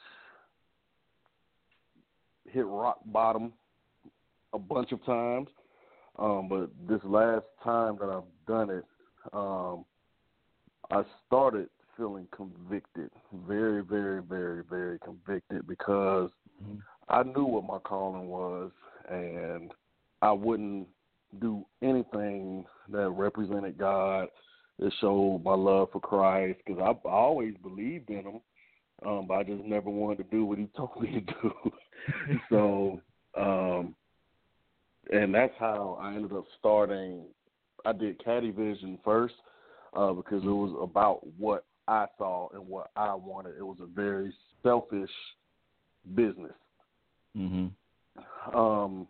hit 2.51 2.67
rock 2.67 2.99
bottom 3.07 3.53
a 4.53 4.59
bunch 4.59 4.93
of 4.93 5.03
times. 5.05 5.49
Um, 6.19 6.49
but 6.49 6.69
this 6.89 7.01
last 7.05 7.45
time 7.63 7.97
that 8.01 8.11
I've 8.11 8.23
done 8.47 8.71
it, 8.71 8.85
um, 9.33 9.85
I 10.91 11.05
started 11.27 11.69
feeling 11.97 12.27
convicted, 12.31 13.11
very, 13.47 13.83
very, 13.83 14.23
very, 14.23 14.63
very 14.63 14.99
convicted 15.01 15.67
because 15.67 16.31
Mhm. 16.63 16.83
I 17.09 17.23
knew 17.25 17.45
what 17.45 17.65
my 17.65 17.79
calling 17.79 18.29
was, 18.29 18.73
and 19.09 19.75
I 20.23 20.33
wouldn't 20.33 20.89
do 21.41 21.67
anything 21.83 22.67
that 22.89 23.11
represented 23.11 23.77
God, 23.79 24.31
that 24.79 24.93
showed 24.95 25.43
my 25.45 25.55
love 25.55 25.91
for 25.91 26.01
Christ, 26.01 26.61
because 26.65 26.81
I, 26.81 27.09
I 27.09 27.13
always 27.13 27.57
believed 27.59 28.11
in 28.11 28.25
Him, 28.25 28.41
um, 29.05 29.27
but 29.27 29.35
I 29.35 29.43
just 29.43 29.65
never 29.65 29.91
wanted 29.91 30.19
to 30.19 30.25
do 30.25 30.45
what 30.45 30.59
He 30.59 30.67
told 30.77 31.01
me 31.03 31.21
to 31.21 31.21
do. 31.21 31.73
so, 32.51 33.03
um, 33.37 33.95
and 35.11 35.35
that's 35.35 35.55
how 35.59 35.99
I 36.01 36.15
ended 36.15 36.33
up 36.33 36.45
starting. 36.59 37.27
I 37.89 37.93
did 37.93 38.23
Caddy 38.23 38.51
Vision 38.51 38.99
first 39.03 39.35
uh, 39.95 40.13
because 40.13 40.43
it 40.43 40.47
was 40.47 40.77
about 40.83 41.21
what 41.39 41.65
I 41.87 42.07
saw 42.19 42.49
and 42.53 42.69
what 42.69 42.91
I 42.97 43.15
wanted. 43.15 43.57
It 43.59 43.67
was 43.67 43.79
a 43.81 43.87
very 43.87 44.35
selfish 44.63 45.11
business. 46.15 46.53
Mhm. 47.35 47.71
Um, 48.53 49.09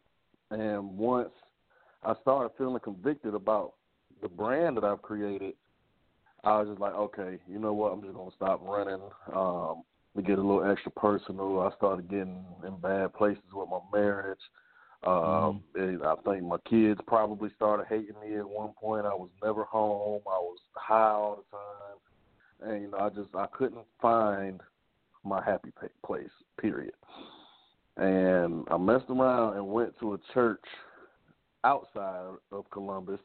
and 0.51 0.97
once 0.97 1.33
I 2.05 2.15
started 2.23 2.57
feeling 2.57 2.79
convicted 2.81 3.35
about 3.35 3.75
the 4.23 4.29
brand 4.29 4.77
that 4.77 4.85
I've 4.85 5.03
created, 5.03 5.55
I 6.45 6.61
was 6.61 6.69
just 6.69 6.81
like, 6.81 6.95
okay, 6.95 7.41
you 7.49 7.59
know 7.59 7.73
what? 7.73 7.93
I'm 7.93 8.03
just 8.03 8.15
gonna 8.15 8.31
stop 8.37 8.61
running. 8.63 9.03
Um, 9.33 9.83
to 10.15 10.23
get 10.23 10.39
a 10.39 10.43
little 10.43 10.65
extra 10.65 10.93
personal, 10.93 11.61
I 11.61 11.75
started 11.77 12.09
getting 12.09 12.45
in 12.65 12.77
bad 12.77 13.13
places 13.15 13.43
with 13.53 13.69
my 13.69 13.81
marriage. 13.93 14.39
Um, 15.05 15.63
and 15.75 16.03
I 16.03 16.15
think 16.25 16.43
my 16.43 16.57
kids 16.69 17.01
probably 17.07 17.51
started 17.55 17.87
hating 17.89 18.17
me 18.21 18.37
at 18.37 18.49
one 18.49 18.71
point. 18.81 19.07
I 19.07 19.15
was 19.15 19.31
never 19.43 19.65
home. 19.65 20.23
I 20.27 20.39
was 20.39 20.59
high 20.75 21.13
all 21.13 21.37
the 21.37 21.57
time, 21.57 22.73
and 22.73 22.83
you 22.83 22.91
know, 22.91 22.99
I 22.99 23.09
just 23.11 23.35
I 23.35 23.47
couldn't 23.57 23.87
find 24.03 24.61
my 25.25 25.43
happy 25.45 25.71
place. 26.05 26.29
Period. 26.61 26.95
And 27.97 28.67
I 28.71 28.77
messed 28.77 29.09
around 29.09 29.57
and 29.57 29.69
went 29.69 29.99
to 30.01 30.15
a 30.15 30.19
church 30.35 30.65
outside 31.65 32.35
of 32.53 32.71
Columbus, 32.71 33.21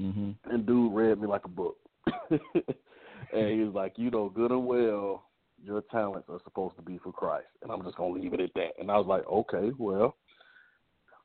Mhm. 0.00 0.36
and 0.44 0.66
dude 0.66 0.92
read 0.92 1.20
me 1.20 1.26
like 1.26 1.44
a 1.44 1.48
book. 1.48 1.78
and 2.30 3.50
he 3.50 3.64
was 3.64 3.74
like, 3.74 3.98
"You 3.98 4.10
know 4.10 4.28
good 4.28 4.50
and 4.50 4.66
well 4.66 5.24
your 5.64 5.82
talents 5.82 6.28
are 6.28 6.40
supposed 6.42 6.74
to 6.76 6.82
be 6.82 6.98
for 6.98 7.12
Christ, 7.12 7.46
and 7.62 7.70
I'm 7.70 7.82
just 7.82 7.96
gonna 7.96 8.14
leave 8.14 8.34
it 8.34 8.40
at 8.40 8.54
that." 8.54 8.78
And 8.78 8.90
I 8.90 8.98
was 8.98 9.06
like, 9.06 9.26
"Okay, 9.26 9.72
well, 9.78 10.16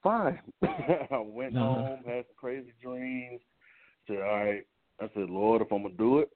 fine." 0.08 0.40
I 1.12 1.20
went 1.20 1.56
Uh-huh. 1.56 1.66
home, 1.66 2.00
had 2.06 2.26
some 2.26 2.36
crazy 2.38 2.74
dreams. 2.82 3.42
Said, 4.08 4.22
"All 4.22 4.46
right." 4.46 4.66
I 5.00 5.10
said, 5.14 5.30
"Lord, 5.30 5.62
if 5.62 5.72
I'm 5.72 5.84
gonna 5.84 5.96
do 5.96 6.20
it, 6.20 6.30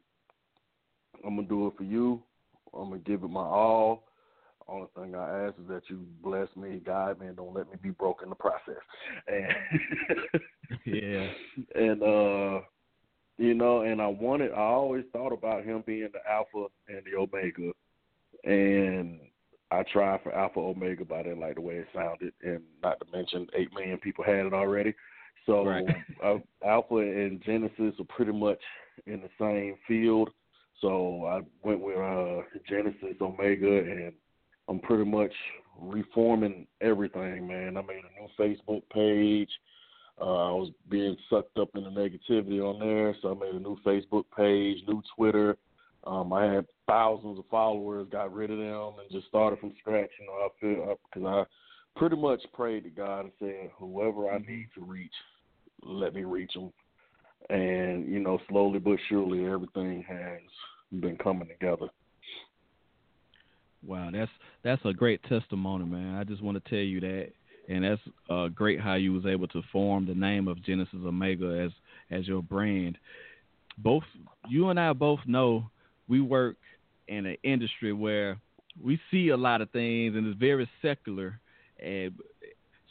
I'm 1.25 1.35
gonna 1.35 1.47
do 1.47 1.67
it 1.67 1.73
for 1.77 1.83
you. 1.83 2.21
I'm 2.73 2.89
gonna 2.89 2.99
give 2.99 3.23
it 3.23 3.29
my 3.29 3.41
all." 3.41 4.07
Only 4.67 4.87
thing 4.95 5.15
I 5.15 5.47
ask 5.47 5.55
is 5.59 5.67
that 5.67 5.89
you 5.89 6.05
bless 6.23 6.47
me, 6.55 6.79
guide 6.85 7.19
me, 7.19 7.27
and 7.27 7.35
don't 7.35 7.53
let 7.53 7.69
me 7.69 7.77
be 7.81 7.89
broke 7.89 8.21
in 8.23 8.29
the 8.29 8.35
process. 8.35 8.83
And 9.27 10.41
Yeah. 10.85 11.27
and 11.75 12.03
uh 12.03 12.61
you 13.37 13.53
know, 13.55 13.81
and 13.81 14.01
I 14.01 14.07
wanted 14.07 14.51
I 14.51 14.61
always 14.61 15.03
thought 15.11 15.33
about 15.33 15.63
him 15.65 15.83
being 15.85 16.09
the 16.13 16.21
alpha 16.29 16.67
and 16.87 17.01
the 17.05 17.17
omega 17.17 17.71
and 18.43 19.19
I 19.71 19.83
tried 19.83 20.21
for 20.21 20.35
Alpha 20.35 20.59
Omega, 20.59 21.05
but 21.05 21.19
I 21.19 21.23
didn't 21.23 21.39
like 21.39 21.55
the 21.55 21.61
way 21.61 21.75
it 21.75 21.87
sounded, 21.95 22.33
and 22.43 22.61
not 22.83 22.99
to 22.99 23.05
mention 23.15 23.47
eight 23.57 23.73
million 23.73 23.97
people 23.97 24.23
had 24.23 24.45
it 24.45 24.53
already. 24.53 24.93
So 25.45 25.65
Right. 25.65 25.85
uh, 26.23 26.37
Alpha 26.65 26.97
and 26.97 27.41
Genesis 27.43 27.93
are 27.99 28.05
pretty 28.09 28.33
much 28.33 28.59
in 29.05 29.21
the 29.21 29.29
same 29.39 29.75
field. 29.87 30.29
So 30.81 31.25
I 31.25 31.41
went 31.67 31.79
with 31.79 31.97
uh, 31.97 32.41
Genesis 32.67 33.15
Omega, 33.21 33.79
and 33.79 34.13
I'm 34.67 34.79
pretty 34.79 35.05
much 35.05 35.33
reforming 35.79 36.67
everything, 36.81 37.47
man. 37.47 37.77
I 37.77 37.81
made 37.81 38.01
a 38.03 38.21
new 38.21 38.29
Facebook 38.37 38.81
page. 38.93 39.49
Uh, 40.19 40.49
I 40.49 40.51
was 40.51 40.71
being 40.89 41.15
sucked 41.29 41.57
up 41.57 41.69
in 41.75 41.83
the 41.83 41.89
negativity 41.89 42.61
on 42.61 42.79
there, 42.79 43.15
so 43.21 43.31
I 43.31 43.39
made 43.39 43.55
a 43.55 43.59
new 43.59 43.77
Facebook 43.85 44.25
page, 44.35 44.83
new 44.87 45.01
Twitter. 45.15 45.57
Um, 46.05 46.33
I 46.33 46.45
had 46.45 46.65
thousands 46.87 47.37
of 47.37 47.45
followers, 47.49 48.07
got 48.11 48.33
rid 48.33 48.49
of 48.49 48.57
them, 48.57 48.93
and 48.99 49.11
just 49.11 49.27
started 49.27 49.59
from 49.59 49.73
scratch. 49.79 50.09
You 50.19 50.25
know, 50.25 50.33
I 50.33 50.47
feel 50.59 50.97
because 51.13 51.27
I 51.27 51.99
pretty 51.99 52.15
much 52.15 52.41
prayed 52.53 52.83
to 52.85 52.89
God 52.89 53.21
and 53.21 53.31
said, 53.39 53.69
whoever 53.77 54.29
I 54.29 54.39
need 54.39 54.67
to 54.75 54.81
reach, 54.81 55.13
let 55.83 56.15
me 56.15 56.23
reach 56.23 56.53
them. 56.53 56.71
And 57.49 58.07
you 58.11 58.19
know, 58.19 58.39
slowly 58.49 58.79
but 58.79 58.97
surely, 59.09 59.45
everything 59.45 60.03
has 60.07 60.41
been 61.01 61.17
coming 61.17 61.47
together. 61.47 61.87
Wow, 63.85 64.09
that's 64.11 64.31
that's 64.63 64.81
a 64.85 64.93
great 64.93 65.21
testimony, 65.23 65.85
man. 65.85 66.15
I 66.15 66.23
just 66.23 66.41
want 66.41 66.63
to 66.63 66.69
tell 66.69 66.79
you 66.79 66.99
that, 67.01 67.29
and 67.67 67.83
that's 67.83 68.01
uh, 68.29 68.47
great 68.47 68.79
how 68.79 68.93
you 68.93 69.13
was 69.13 69.25
able 69.25 69.47
to 69.49 69.61
form 69.71 70.05
the 70.05 70.13
name 70.13 70.47
of 70.47 70.63
Genesis 70.63 70.99
Omega 71.03 71.65
as 71.65 71.71
as 72.15 72.27
your 72.27 72.43
brand. 72.43 72.97
Both 73.79 74.03
you 74.47 74.69
and 74.69 74.79
I 74.79 74.93
both 74.93 75.19
know 75.25 75.69
we 76.11 76.19
work 76.19 76.57
in 77.07 77.25
an 77.25 77.37
industry 77.43 77.93
where 77.93 78.37
we 78.83 78.99
see 79.09 79.29
a 79.29 79.37
lot 79.37 79.61
of 79.61 79.69
things 79.71 80.13
and 80.15 80.27
it's 80.27 80.37
very 80.37 80.69
secular. 80.81 81.39
And 81.81 82.11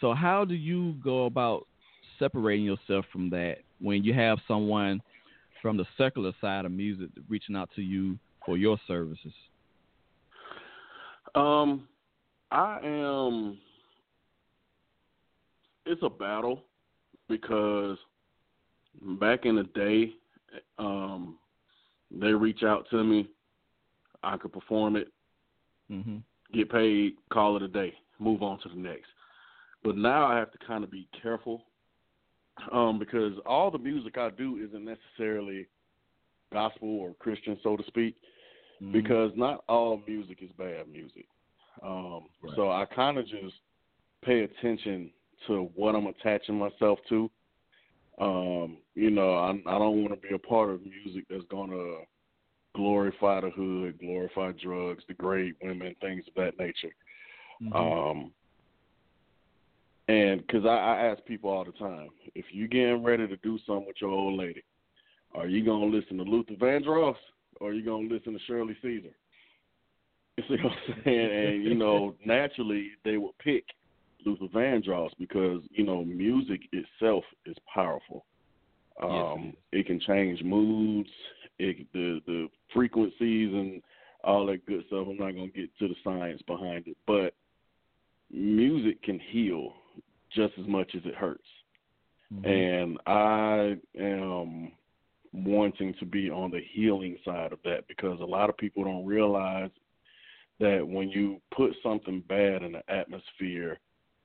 so, 0.00 0.14
how 0.14 0.46
do 0.46 0.54
you 0.54 0.94
go 1.04 1.26
about 1.26 1.66
separating 2.18 2.64
yourself 2.64 3.04
from 3.12 3.28
that 3.30 3.58
when 3.78 4.02
you 4.02 4.14
have 4.14 4.38
someone 4.48 5.02
from 5.60 5.76
the 5.76 5.84
secular 5.98 6.32
side 6.40 6.64
of 6.64 6.72
music 6.72 7.10
reaching 7.28 7.54
out 7.54 7.68
to 7.76 7.82
you 7.82 8.18
for 8.46 8.56
your 8.56 8.78
services? 8.88 9.32
Um, 11.34 11.86
I 12.50 12.80
am. 12.82 13.58
It's 15.84 16.02
a 16.02 16.08
battle 16.08 16.64
because 17.28 17.98
back 19.20 19.44
in 19.44 19.56
the 19.56 19.64
day, 19.64 20.14
um, 20.78 21.36
they 22.10 22.32
reach 22.32 22.62
out 22.62 22.86
to 22.90 23.02
me. 23.02 23.28
I 24.22 24.36
could 24.36 24.52
perform 24.52 24.96
it, 24.96 25.08
hmm 25.88 26.18
get 26.52 26.70
paid, 26.70 27.14
call 27.32 27.56
it 27.56 27.62
a 27.62 27.68
day, 27.68 27.94
move 28.18 28.42
on 28.42 28.58
to 28.60 28.68
the 28.68 28.74
next. 28.74 29.06
But 29.84 29.96
now 29.96 30.26
I 30.26 30.36
have 30.36 30.50
to 30.52 30.58
kind 30.66 30.82
of 30.84 30.90
be 30.90 31.08
careful 31.22 31.62
um, 32.72 32.98
because 32.98 33.34
all 33.46 33.70
the 33.70 33.78
music 33.78 34.18
I 34.18 34.30
do 34.30 34.58
isn't 34.58 34.84
necessarily 34.84 35.68
gospel 36.52 36.88
or 36.98 37.14
Christian, 37.14 37.58
so 37.62 37.76
to 37.76 37.84
speak 37.86 38.16
Mm-hmm. 38.82 38.92
because 38.92 39.30
not 39.36 39.62
all 39.68 40.02
music 40.08 40.38
is 40.40 40.50
bad 40.56 40.88
music. 40.90 41.26
Um, 41.82 42.22
Right. 42.42 42.52
So 42.56 42.70
I 42.70 42.86
kind 42.86 43.18
of 43.18 43.26
just 43.26 43.54
pay 44.24 44.40
attention 44.40 45.10
to 45.46 45.70
what 45.74 45.94
I'm 45.94 46.06
attaching 46.06 46.58
myself 46.58 46.98
to. 47.10 47.30
Um, 48.20 48.78
you 48.94 49.10
know, 49.10 49.34
I, 49.34 49.50
I 49.50 49.78
don't 49.78 50.02
want 50.02 50.10
to 50.10 50.28
be 50.28 50.34
a 50.34 50.38
part 50.38 50.70
of 50.70 50.82
music 50.84 51.24
that's 51.30 51.44
going 51.50 51.70
to 51.70 52.00
glorify 52.74 53.40
the 53.40 53.50
hood, 53.50 53.98
glorify 53.98 54.52
drugs, 54.62 55.02
degrade 55.08 55.54
women, 55.62 55.94
things 56.00 56.24
of 56.28 56.34
that 56.34 56.58
nature. 56.58 56.94
Mhm. 57.62 57.74
Um, 57.74 58.32
and 60.08 60.40
because 60.40 60.64
I, 60.64 60.76
I 60.76 61.06
ask 61.06 61.24
people 61.24 61.50
all 61.50 61.64
the 61.64 61.72
time, 61.72 62.08
if 62.34 62.46
you 62.52 62.68
getting 62.68 63.02
ready 63.02 63.26
to 63.28 63.36
do 63.38 63.58
something 63.66 63.86
with 63.86 64.00
your 64.00 64.10
old 64.10 64.38
lady, 64.38 64.62
are 65.34 65.46
you 65.46 65.64
gonna 65.64 65.86
listen 65.86 66.16
to 66.16 66.24
Luther 66.24 66.54
Vandross 66.54 67.16
or 67.60 67.70
are 67.70 67.72
you 67.72 67.84
gonna 67.84 68.08
listen 68.08 68.32
to 68.32 68.38
Shirley 68.46 68.76
Caesar? 68.82 69.10
You 70.38 70.56
see 70.56 70.62
what 70.62 70.72
I'm 70.72 71.02
saying? 71.04 71.46
And 71.54 71.64
you 71.64 71.74
know, 71.74 72.14
naturally 72.24 72.92
they 73.04 73.18
will 73.18 73.34
pick 73.38 73.64
Luther 74.24 74.46
Vandross 74.46 75.10
because 75.18 75.62
you 75.70 75.84
know 75.84 76.04
music 76.04 76.60
itself 76.72 77.24
is 77.46 77.56
powerful. 77.72 78.26
Yes, 79.00 79.08
it 79.08 79.32
Um, 79.32 79.52
it 79.72 79.86
can 79.86 80.00
change 80.00 80.42
moods, 80.42 81.10
it, 81.58 81.86
the 81.92 82.20
the 82.26 82.48
frequencies 82.72 83.52
and 83.52 83.82
all 84.24 84.46
that 84.46 84.66
good 84.66 84.84
stuff. 84.86 85.06
I'm 85.08 85.16
not 85.16 85.32
gonna 85.34 85.48
get 85.48 85.76
to 85.78 85.88
the 85.88 85.96
science 86.04 86.42
behind 86.42 86.86
it, 86.86 86.96
but 87.06 87.34
music 88.30 89.02
can 89.02 89.18
heal 89.18 89.74
just 90.30 90.52
as 90.58 90.66
much 90.66 90.94
as 90.94 91.02
it 91.04 91.14
hurts. 91.14 91.48
Mhm. 92.32 92.46
And 92.46 92.98
I 93.06 93.78
am 93.98 94.72
wanting 95.32 95.94
to 95.94 96.04
be 96.04 96.30
on 96.30 96.50
the 96.50 96.60
healing 96.60 97.16
side 97.24 97.52
of 97.52 97.62
that 97.62 97.86
because 97.88 98.20
a 98.20 98.24
lot 98.24 98.50
of 98.50 98.56
people 98.56 98.84
don't 98.84 99.06
realize 99.06 99.70
that 100.58 100.86
when 100.86 101.08
you 101.08 101.40
put 101.50 101.74
something 101.82 102.20
bad 102.20 102.62
in 102.62 102.72
the 102.72 102.90
atmosphere 102.90 103.78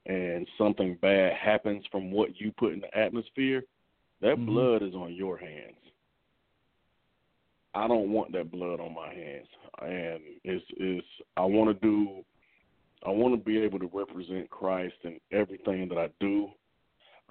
and 0.05 0.47
something 0.57 0.95
bad 1.01 1.33
happens 1.33 1.83
from 1.91 2.12
what 2.12 2.39
you 2.39 2.51
put 2.51 2.74
in 2.74 2.79
the 2.79 2.97
atmosphere, 2.97 3.63
that 4.21 4.38
Mhm. 4.38 4.45
blood 4.45 4.81
is 4.83 4.95
on 4.95 5.13
your 5.13 5.38
hands. 5.38 5.77
I 7.74 7.88
don't 7.88 8.12
want 8.12 8.31
that 8.31 8.51
blood 8.51 8.79
on 8.79 8.93
my 8.93 9.13
hands. 9.13 9.47
And 9.81 10.21
it's 10.43 10.65
it's 10.77 11.07
I 11.35 11.43
want 11.43 11.69
to 11.69 11.85
do 11.85 12.24
I 13.03 13.09
want 13.09 13.33
to 13.33 13.38
be 13.38 13.57
able 13.59 13.79
to 13.79 13.89
represent 13.93 14.50
Christ 14.50 14.95
in 15.03 15.19
everything 15.31 15.87
that 15.89 15.98
I 15.98 16.09
do, 16.20 16.51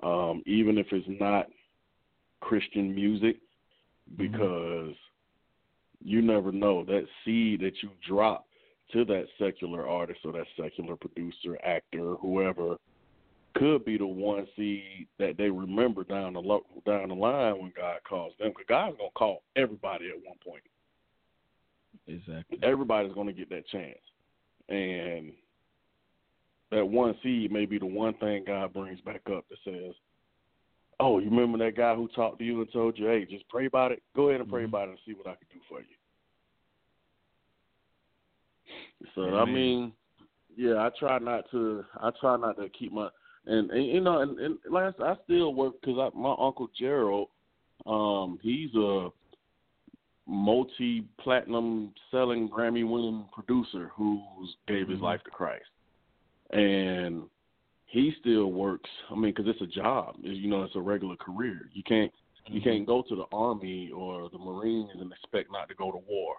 um, 0.02 0.42
even 0.46 0.78
if 0.78 0.92
it's 0.92 1.08
not 1.08 1.50
Christian 2.40 2.94
music, 2.94 3.40
because 4.16 4.94
you 6.04 6.20
never 6.20 6.52
know 6.52 6.84
that 6.84 7.08
seed 7.24 7.60
that 7.60 7.82
you 7.82 7.90
drop 8.06 8.46
to 8.92 9.04
that 9.06 9.26
secular 9.38 9.88
artist 9.88 10.20
or 10.24 10.32
that 10.32 10.46
secular 10.56 10.96
producer, 10.96 11.58
actor, 11.64 12.14
whoever, 12.16 12.76
could 13.54 13.84
be 13.84 13.96
the 13.96 14.06
one 14.06 14.46
seed 14.56 15.06
that 15.18 15.36
they 15.36 15.48
remember 15.48 16.04
down 16.04 16.32
the 16.32 16.40
lo- 16.40 16.66
down 16.84 17.08
the 17.08 17.14
line 17.14 17.58
when 17.58 17.72
God 17.76 17.98
calls 18.08 18.32
them. 18.38 18.50
Because 18.50 18.66
God's 18.68 18.96
gonna 18.98 19.10
call 19.14 19.42
everybody 19.56 20.08
at 20.08 20.16
one 20.16 20.38
point 20.44 20.62
Exactly. 22.06 22.58
everybody's 22.62 23.14
going 23.14 23.26
to 23.26 23.32
get 23.32 23.48
that 23.50 23.66
chance. 23.68 23.98
And 24.68 25.32
that 26.70 26.84
one 26.84 27.16
seed 27.22 27.52
may 27.52 27.66
be 27.66 27.78
the 27.78 27.86
one 27.86 28.14
thing 28.14 28.44
God 28.46 28.72
brings 28.72 29.00
back 29.00 29.22
up 29.34 29.44
that 29.48 29.58
says, 29.64 29.94
Oh, 31.00 31.18
you 31.18 31.28
remember 31.28 31.58
that 31.58 31.76
guy 31.76 31.94
who 31.94 32.08
talked 32.08 32.38
to 32.38 32.44
you 32.44 32.60
and 32.60 32.72
told 32.72 32.98
you, 32.98 33.06
hey, 33.06 33.24
just 33.24 33.48
pray 33.48 33.66
about 33.66 33.90
it? 33.92 34.02
Go 34.14 34.28
ahead 34.28 34.40
and 34.40 34.48
pray 34.50 34.62
Mhm. 34.62 34.68
about 34.68 34.88
it 34.88 34.90
and 34.92 35.00
see 35.04 35.12
what 35.12 35.26
I 35.26 35.34
can 35.34 35.48
do 35.52 35.60
for 35.68 35.80
you. 35.80 35.86
So, 39.14 39.36
I 39.36 39.44
mean, 39.44 39.92
yeah, 40.56 40.76
I 40.76 40.90
try 40.98 41.18
not 41.18 41.50
to, 41.50 41.84
I 41.98 42.10
try 42.20 42.36
not 42.36 42.56
to 42.58 42.68
keep 42.68 42.92
my, 42.92 43.08
and, 43.46 43.70
and 43.70 43.86
you 43.86 44.00
know, 44.00 44.20
and, 44.20 44.38
and 44.38 44.58
last, 44.70 44.96
I 45.00 45.14
still 45.24 45.54
work 45.54 45.74
because 45.80 46.12
my 46.14 46.34
uncle 46.38 46.68
Gerald, 46.78 47.28
um, 47.86 48.38
he's 48.42 48.74
a 48.74 49.10
multi 50.26 51.04
platinum 51.18 51.92
selling 52.10 52.48
Grammy 52.48 52.88
winning 52.88 53.26
producer 53.32 53.90
who's 53.94 54.56
gave 54.66 54.88
his 54.88 54.98
Mhm. 55.00 55.02
life 55.02 55.22
to 55.24 55.30
Christ. 55.30 55.68
And 56.50 57.28
he 57.86 58.12
still 58.20 58.50
works. 58.52 58.90
I 59.10 59.14
mean, 59.14 59.32
because 59.34 59.46
it's 59.46 59.60
a 59.60 59.66
job. 59.66 60.16
You 60.22 60.48
know, 60.48 60.62
it's 60.62 60.76
a 60.76 60.80
regular 60.80 61.16
career. 61.16 61.68
You 61.72 61.82
can't 61.82 62.12
you 62.48 62.60
Mhm. 62.60 62.64
can't 62.64 62.86
go 62.86 63.00
to 63.02 63.16
the 63.16 63.26
army 63.32 63.90
or 63.90 64.28
the 64.28 64.38
Marines 64.38 64.90
and 64.92 65.10
expect 65.10 65.50
not 65.50 65.68
to 65.68 65.74
go 65.74 65.90
to 65.90 65.98
war. 65.98 66.36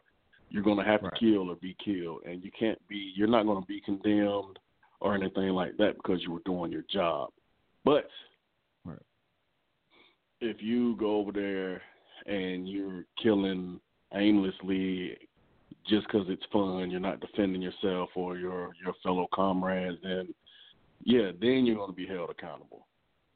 You're 0.56 0.64
going 0.64 0.78
to 0.78 0.86
have 0.86 1.04
Right. 1.04 1.12
to 1.12 1.20
kill 1.20 1.50
or 1.52 1.58
be 1.58 1.76
killed, 1.84 2.22
and 2.24 2.42
you 2.42 2.50
can't 2.58 2.80
be. 2.88 3.12
You're 3.14 3.28
not 3.28 3.46
going 3.46 3.62
to 3.62 3.68
be 3.68 3.82
condemned 3.82 4.58
or 5.02 5.14
anything 5.14 5.50
like 5.50 5.76
that 5.76 5.98
because 5.98 6.24
you 6.24 6.32
were 6.32 6.40
doing 6.46 6.72
your 6.72 6.86
job. 6.90 7.32
But 7.84 8.08
Right. 8.86 9.02
if 10.40 10.62
you 10.62 10.96
go 10.96 11.18
over 11.18 11.34
there 11.34 11.82
and 12.26 12.70
you're 12.70 13.04
killing 13.22 13.82
aimlessly 14.14 15.18
just 15.86 16.08
because 16.08 16.26
it's 16.30 16.46
fun, 16.54 16.90
you're 16.90 17.02
not 17.02 17.20
defending 17.20 17.62
yourself 17.62 18.12
or 18.16 18.38
your 18.38 18.72
your 18.82 18.94
fellow 19.04 19.28
comrades, 19.34 19.98
then 20.04 20.34
yeah, 21.04 21.32
then 21.42 21.66
you're 21.66 21.76
going 21.76 21.92
to 21.92 21.94
be 21.94 22.08
held 22.08 22.30
accountable. 22.30 22.88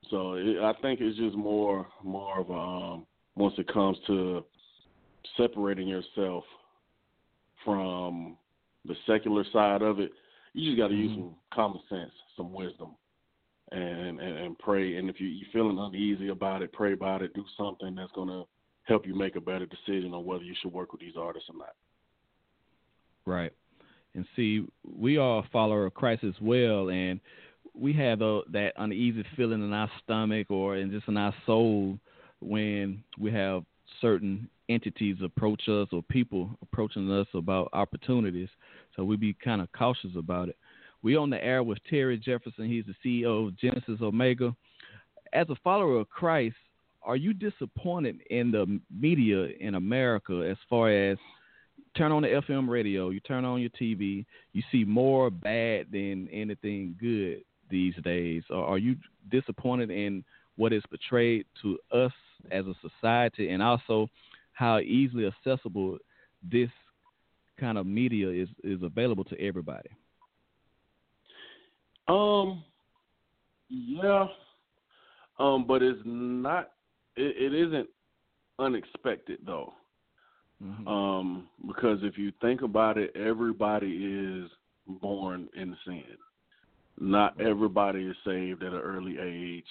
So 0.09 0.35
it, 0.35 0.57
I 0.61 0.71
think 0.81 1.01
it's 1.01 1.17
just 1.17 1.35
more 1.35 1.85
more 2.01 2.39
of 2.39 2.49
a 2.49 2.53
um, 2.53 3.05
once 3.35 3.55
it 3.57 3.67
comes 3.67 3.97
to 4.07 4.45
separating 5.35 5.89
yourself 5.89 6.45
from 7.63 8.37
the 8.85 8.95
secular 9.05 9.43
side 9.51 9.81
of 9.81 9.99
it, 9.99 10.11
you 10.53 10.65
just 10.71 10.77
got 10.77 10.87
to 10.87 10.95
use 10.95 11.11
Mhm. 11.11 11.15
some 11.15 11.35
common 11.51 11.81
sense, 11.89 12.13
some 12.35 12.53
wisdom, 12.53 12.95
and, 13.71 14.19
and 14.19 14.37
and 14.37 14.59
pray. 14.59 14.95
And 14.97 15.09
if 15.09 15.19
you 15.19 15.27
you 15.27 15.45
feeling 15.53 15.77
uneasy 15.77 16.29
about 16.29 16.61
it, 16.61 16.71
pray 16.71 16.93
about 16.93 17.21
it. 17.21 17.33
Do 17.33 17.45
something 17.57 17.95
that's 17.95 18.11
going 18.13 18.29
to 18.29 18.45
help 18.83 19.05
you 19.05 19.13
make 19.13 19.35
a 19.35 19.41
better 19.41 19.67
decision 19.67 20.13
on 20.13 20.25
whether 20.25 20.43
you 20.43 20.55
should 20.55 20.73
work 20.73 20.91
with 20.91 21.01
these 21.01 21.17
artists 21.17 21.49
or 21.49 21.57
not. 21.57 21.75
Right. 23.25 23.53
And 24.15 24.25
see, 24.35 24.65
we 24.83 25.17
are 25.17 25.39
a 25.39 25.49
follower 25.49 25.85
of 25.85 25.93
Christ 25.93 26.23
as 26.23 26.33
well, 26.41 26.89
and 26.89 27.19
we 27.75 27.93
have 27.93 28.21
a, 28.21 28.41
that 28.49 28.73
uneasy 28.77 29.23
feeling 29.35 29.63
in 29.63 29.71
our 29.71 29.89
stomach 30.03 30.49
or 30.49 30.77
in 30.77 30.89
just 30.89 31.07
in 31.07 31.15
our 31.15 31.33
soul 31.45 31.99
when 32.39 33.03
we 33.19 33.31
have 33.31 33.63
certain 34.01 34.49
entities 34.69 35.17
approach 35.23 35.67
us 35.67 35.87
or 35.91 36.03
people 36.03 36.49
approaching 36.61 37.11
us 37.11 37.27
about 37.33 37.69
opportunities. 37.73 38.49
So 38.95 39.03
we 39.03 39.15
be 39.15 39.33
kind 39.33 39.61
of 39.61 39.71
cautious 39.71 40.11
about 40.17 40.49
it. 40.49 40.57
We 41.01 41.15
on 41.15 41.29
the 41.29 41.43
air 41.43 41.63
with 41.63 41.79
Terry 41.89 42.17
Jefferson. 42.17 42.67
He's 42.67 42.83
the 42.85 42.95
CEO 43.25 43.47
of 43.47 43.57
Genesis 43.57 44.01
Omega. 44.01 44.55
As 45.33 45.47
a 45.49 45.55
follower 45.63 45.99
of 45.99 46.09
Christ, 46.09 46.55
are 47.01 47.15
you 47.15 47.33
disappointed 47.33 48.19
in 48.29 48.51
the 48.51 48.79
media 48.93 49.47
in 49.59 49.75
America 49.75 50.47
as 50.49 50.57
far 50.69 50.91
as 50.91 51.17
turn 51.95 52.11
on 52.11 52.21
the 52.21 52.27
FM 52.47 52.67
radio, 52.69 53.09
you 53.09 53.19
turn 53.21 53.45
on 53.45 53.61
your 53.61 53.69
TV, 53.71 54.25
you 54.53 54.61
see 54.71 54.83
more 54.83 55.29
bad 55.29 55.87
than 55.91 56.27
anything 56.31 56.95
good 56.99 57.43
these 57.69 57.95
days? 58.03 58.43
Or 58.49 58.63
are 58.65 58.77
you 58.77 58.95
disappointed 59.31 59.89
in 59.89 60.23
what 60.57 60.73
is 60.73 60.83
portrayed 60.89 61.45
to 61.61 61.79
us 61.91 62.11
as 62.51 62.65
a 62.65 62.73
society 62.81 63.49
and 63.49 63.61
also 63.61 64.07
how 64.53 64.79
easily 64.79 65.25
accessible 65.25 65.97
this 66.43 66.69
kind 67.59 67.77
of 67.77 67.85
media 67.85 68.29
is, 68.29 68.49
is 68.63 68.81
available 68.83 69.23
to 69.25 69.39
everybody? 69.39 69.89
Um, 72.07 72.63
yeah, 73.69 74.25
um, 75.37 75.65
but 75.67 75.81
it's 75.83 75.99
not. 76.05 76.71
It, 77.15 77.53
it 77.53 77.67
isn't 77.67 77.87
unexpected 78.57 79.39
though. 79.45 79.73
Mhm. 80.63 80.87
Um, 80.87 81.49
because 81.67 81.99
if 82.03 82.17
you 82.17 82.33
think 82.41 82.63
about 82.63 82.97
it, 82.97 83.15
everybody 83.15 83.87
is 83.87 84.49
born 84.87 85.47
in 85.55 85.77
sin. 85.85 86.17
Not 86.99 87.39
everybody 87.39 88.03
is 88.03 88.15
saved 88.25 88.63
at 88.63 88.73
an 88.73 88.79
early 88.79 89.17
age. 89.19 89.67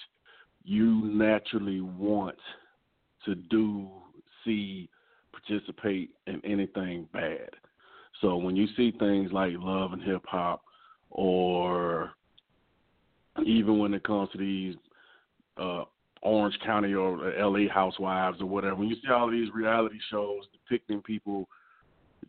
You 0.63 1.01
naturally 1.05 1.81
want 1.81 2.37
to 3.25 3.35
do 3.35 3.89
see 4.45 4.89
participate 5.31 6.11
in 6.27 6.41
anything 6.45 7.07
bad. 7.13 7.49
So 8.21 8.35
when 8.35 8.55
you 8.55 8.67
see 8.75 8.91
things 8.99 9.31
like 9.31 9.53
love 9.57 9.93
and 9.93 10.01
hip 10.01 10.23
hop, 10.25 10.61
or 11.09 12.11
even 13.45 13.79
when 13.79 13.93
it 13.93 14.03
comes 14.03 14.29
to 14.31 14.37
these 14.37 14.75
uh, 15.57 15.83
Orange 16.21 16.57
County 16.65 16.93
or 16.93 17.33
LA 17.37 17.71
Housewives 17.73 18.41
or 18.41 18.45
whatever, 18.45 18.75
when 18.75 18.89
you 18.89 18.95
see 18.95 19.11
all 19.11 19.31
these 19.31 19.53
reality 19.53 19.97
shows 20.11 20.43
depicting 20.51 21.01
people 21.01 21.47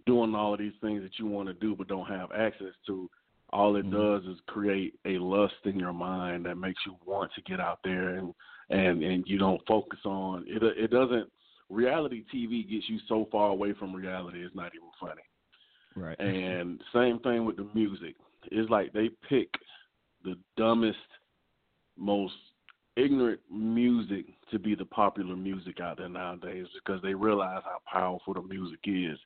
doing 0.07 0.35
all 0.35 0.55
of 0.55 0.61
these 0.61 0.73
things 0.81 1.03
that 1.03 1.19
you 1.19 1.27
want 1.27 1.49
to 1.49 1.55
do 1.55 1.75
but 1.75 1.89
don't 1.89 2.07
have 2.07 2.31
access 2.33 2.75
to, 2.87 3.11
all 3.53 3.77
it 3.77 3.87
Mhm. 3.87 3.93
does 3.93 4.25
is 4.27 4.41
create 4.47 4.95
a 5.05 5.19
lust 5.19 5.65
in 5.65 5.79
your 5.79 5.93
mind 5.93 6.47
that 6.47 6.57
makes 6.57 6.85
you 6.87 6.97
want 7.05 7.33
to 7.35 7.43
get 7.43 7.61
out 7.61 7.81
there 7.83 8.17
and 8.17 8.35
and 8.71 9.03
and 9.03 9.27
you 9.29 9.37
don't 9.39 9.65
focus 9.67 9.99
on 10.05 10.45
it. 10.47 10.63
It 10.63 10.91
doesn't. 10.91 11.31
Reality 11.69 12.25
TV 12.33 12.69
gets 12.69 12.89
you 12.89 12.99
so 13.07 13.27
far 13.31 13.51
away 13.51 13.73
from 13.75 13.95
reality; 13.95 14.45
it's 14.45 14.55
not 14.55 14.73
even 14.75 14.91
funny. 14.99 15.23
Right. 15.95 16.19
And 16.21 16.83
same 16.93 17.19
thing 17.21 17.45
with 17.45 17.57
the 17.57 17.69
music. 17.75 18.17
It's 18.51 18.71
like 18.71 18.93
they 18.93 19.09
pick 19.29 19.49
the 20.25 20.39
dumbest, 20.57 20.99
most 21.97 22.35
ignorant 22.97 23.41
music 23.51 24.27
to 24.51 24.59
be 24.59 24.75
the 24.75 24.85
popular 24.85 25.37
music 25.37 25.81
out 25.81 25.99
there 25.99 26.09
nowadays 26.09 26.67
because 26.75 27.01
they 27.03 27.15
realize 27.15 27.63
how 27.65 27.79
powerful 27.91 28.35
the 28.35 28.43
music 28.43 28.81
is. 28.85 29.19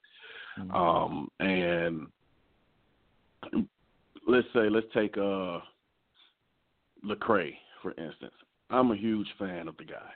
Mhm. 0.59 0.75
Um, 0.75 1.31
and 1.41 2.07
let's 4.27 4.47
say 4.53 4.69
let's 4.71 4.87
take 4.95 5.17
uh 5.17 5.61
Lecrae 7.05 7.55
for 7.83 7.93
instance. 7.99 8.35
I'm 8.71 8.91
a 8.91 8.97
huge 8.97 9.29
fan 9.39 9.69
of 9.69 9.77
the 9.77 9.85
guy. 9.85 10.11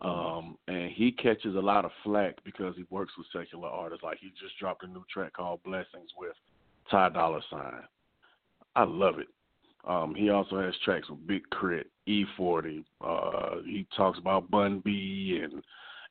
Um, 0.00 0.56
and 0.68 0.90
he 0.90 1.12
catches 1.12 1.54
a 1.56 1.60
lot 1.60 1.84
of 1.84 1.90
flack 2.02 2.36
because 2.44 2.74
he 2.76 2.84
works 2.90 3.12
with 3.18 3.26
secular 3.32 3.68
artists. 3.68 4.02
Like 4.02 4.18
he 4.20 4.28
just 4.40 4.58
dropped 4.58 4.84
a 4.84 4.86
new 4.86 5.04
track 5.12 5.34
called 5.34 5.62
Blessings 5.64 6.10
with 6.16 6.34
Ty 6.90 7.10
Dolla 7.10 7.40
Sign. 7.50 7.82
I 8.74 8.84
love 8.84 9.18
it. 9.18 9.28
Um, 9.86 10.14
he 10.14 10.30
also 10.30 10.60
has 10.60 10.74
tracks 10.84 11.10
with 11.10 11.26
Big 11.26 11.42
K.R.I.T., 11.50 12.26
E40. 12.38 12.84
Uh, 13.00 13.62
he 13.64 13.86
talks 13.96 14.18
about 14.18 14.50
Bun 14.50 14.80
B, 14.84 15.40
and 15.42 15.62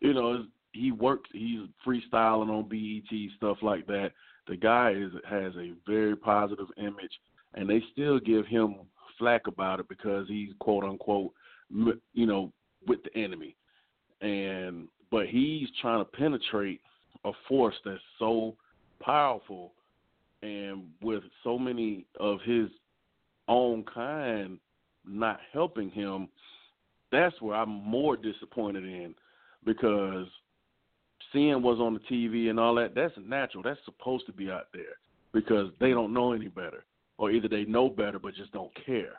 you 0.02 0.14
know 0.14 0.46
he 0.74 0.92
works. 0.92 1.30
He's 1.34 1.62
freestyling 1.86 2.50
on 2.50 2.68
BET 2.68 3.18
stuff 3.38 3.58
like 3.62 3.88
that. 3.88 4.12
The 4.52 4.58
guy 4.58 4.92
is 4.92 5.14
has 5.30 5.54
a 5.56 5.72
very 5.88 6.14
positive 6.14 6.68
image, 6.78 7.22
and 7.54 7.70
they 7.70 7.82
still 7.94 8.20
give 8.20 8.46
him 8.48 8.76
flack 9.18 9.48
about 9.48 9.80
it 9.80 9.88
because 9.88 10.28
he's 10.28 10.50
quote 10.60 10.84
unquote, 10.84 11.32
you 11.70 12.26
know, 12.26 12.52
with 12.86 13.00
the 13.04 13.18
enemy, 13.18 13.56
and 14.20 14.90
but 15.10 15.28
he's 15.28 15.70
trying 15.82 16.04
to 16.04 16.12
penetrate 16.12 16.82
a 17.24 17.32
force 17.48 17.76
that's 17.86 18.02
so 18.20 18.58
powerful, 19.00 19.72
and 20.44 20.84
with 21.02 21.24
so 21.46 21.58
many 21.58 22.06
of 22.20 22.40
his 22.44 22.68
own 23.48 23.86
kind 23.86 24.60
not 25.08 25.40
helping 25.54 25.90
him, 25.92 26.28
that's 27.10 27.42
where 27.42 27.56
I'm 27.56 27.70
more 27.70 28.18
disappointed 28.18 28.84
in 28.84 29.16
because 29.64 30.28
seeing 31.34 31.62
what's 31.62 31.80
on 31.80 31.94
the 31.94 32.00
TV 32.00 32.50
and 32.50 32.60
all 32.60 32.76
that, 32.76 32.96
that's 32.96 33.14
natural. 33.26 33.64
That's 33.64 33.80
supposed 33.86 34.26
to 34.28 34.34
be 34.34 34.50
out 34.50 34.68
there 34.74 34.98
because 35.34 35.72
they 35.80 35.92
don't 35.92 36.14
know 36.14 36.34
any 36.34 36.48
better. 36.48 36.86
Or 37.18 37.32
either 37.32 37.48
they 37.48 37.66
know 37.66 37.90
better 37.90 38.20
but 38.20 38.36
just 38.36 38.52
don't 38.52 38.72
care. 38.86 39.14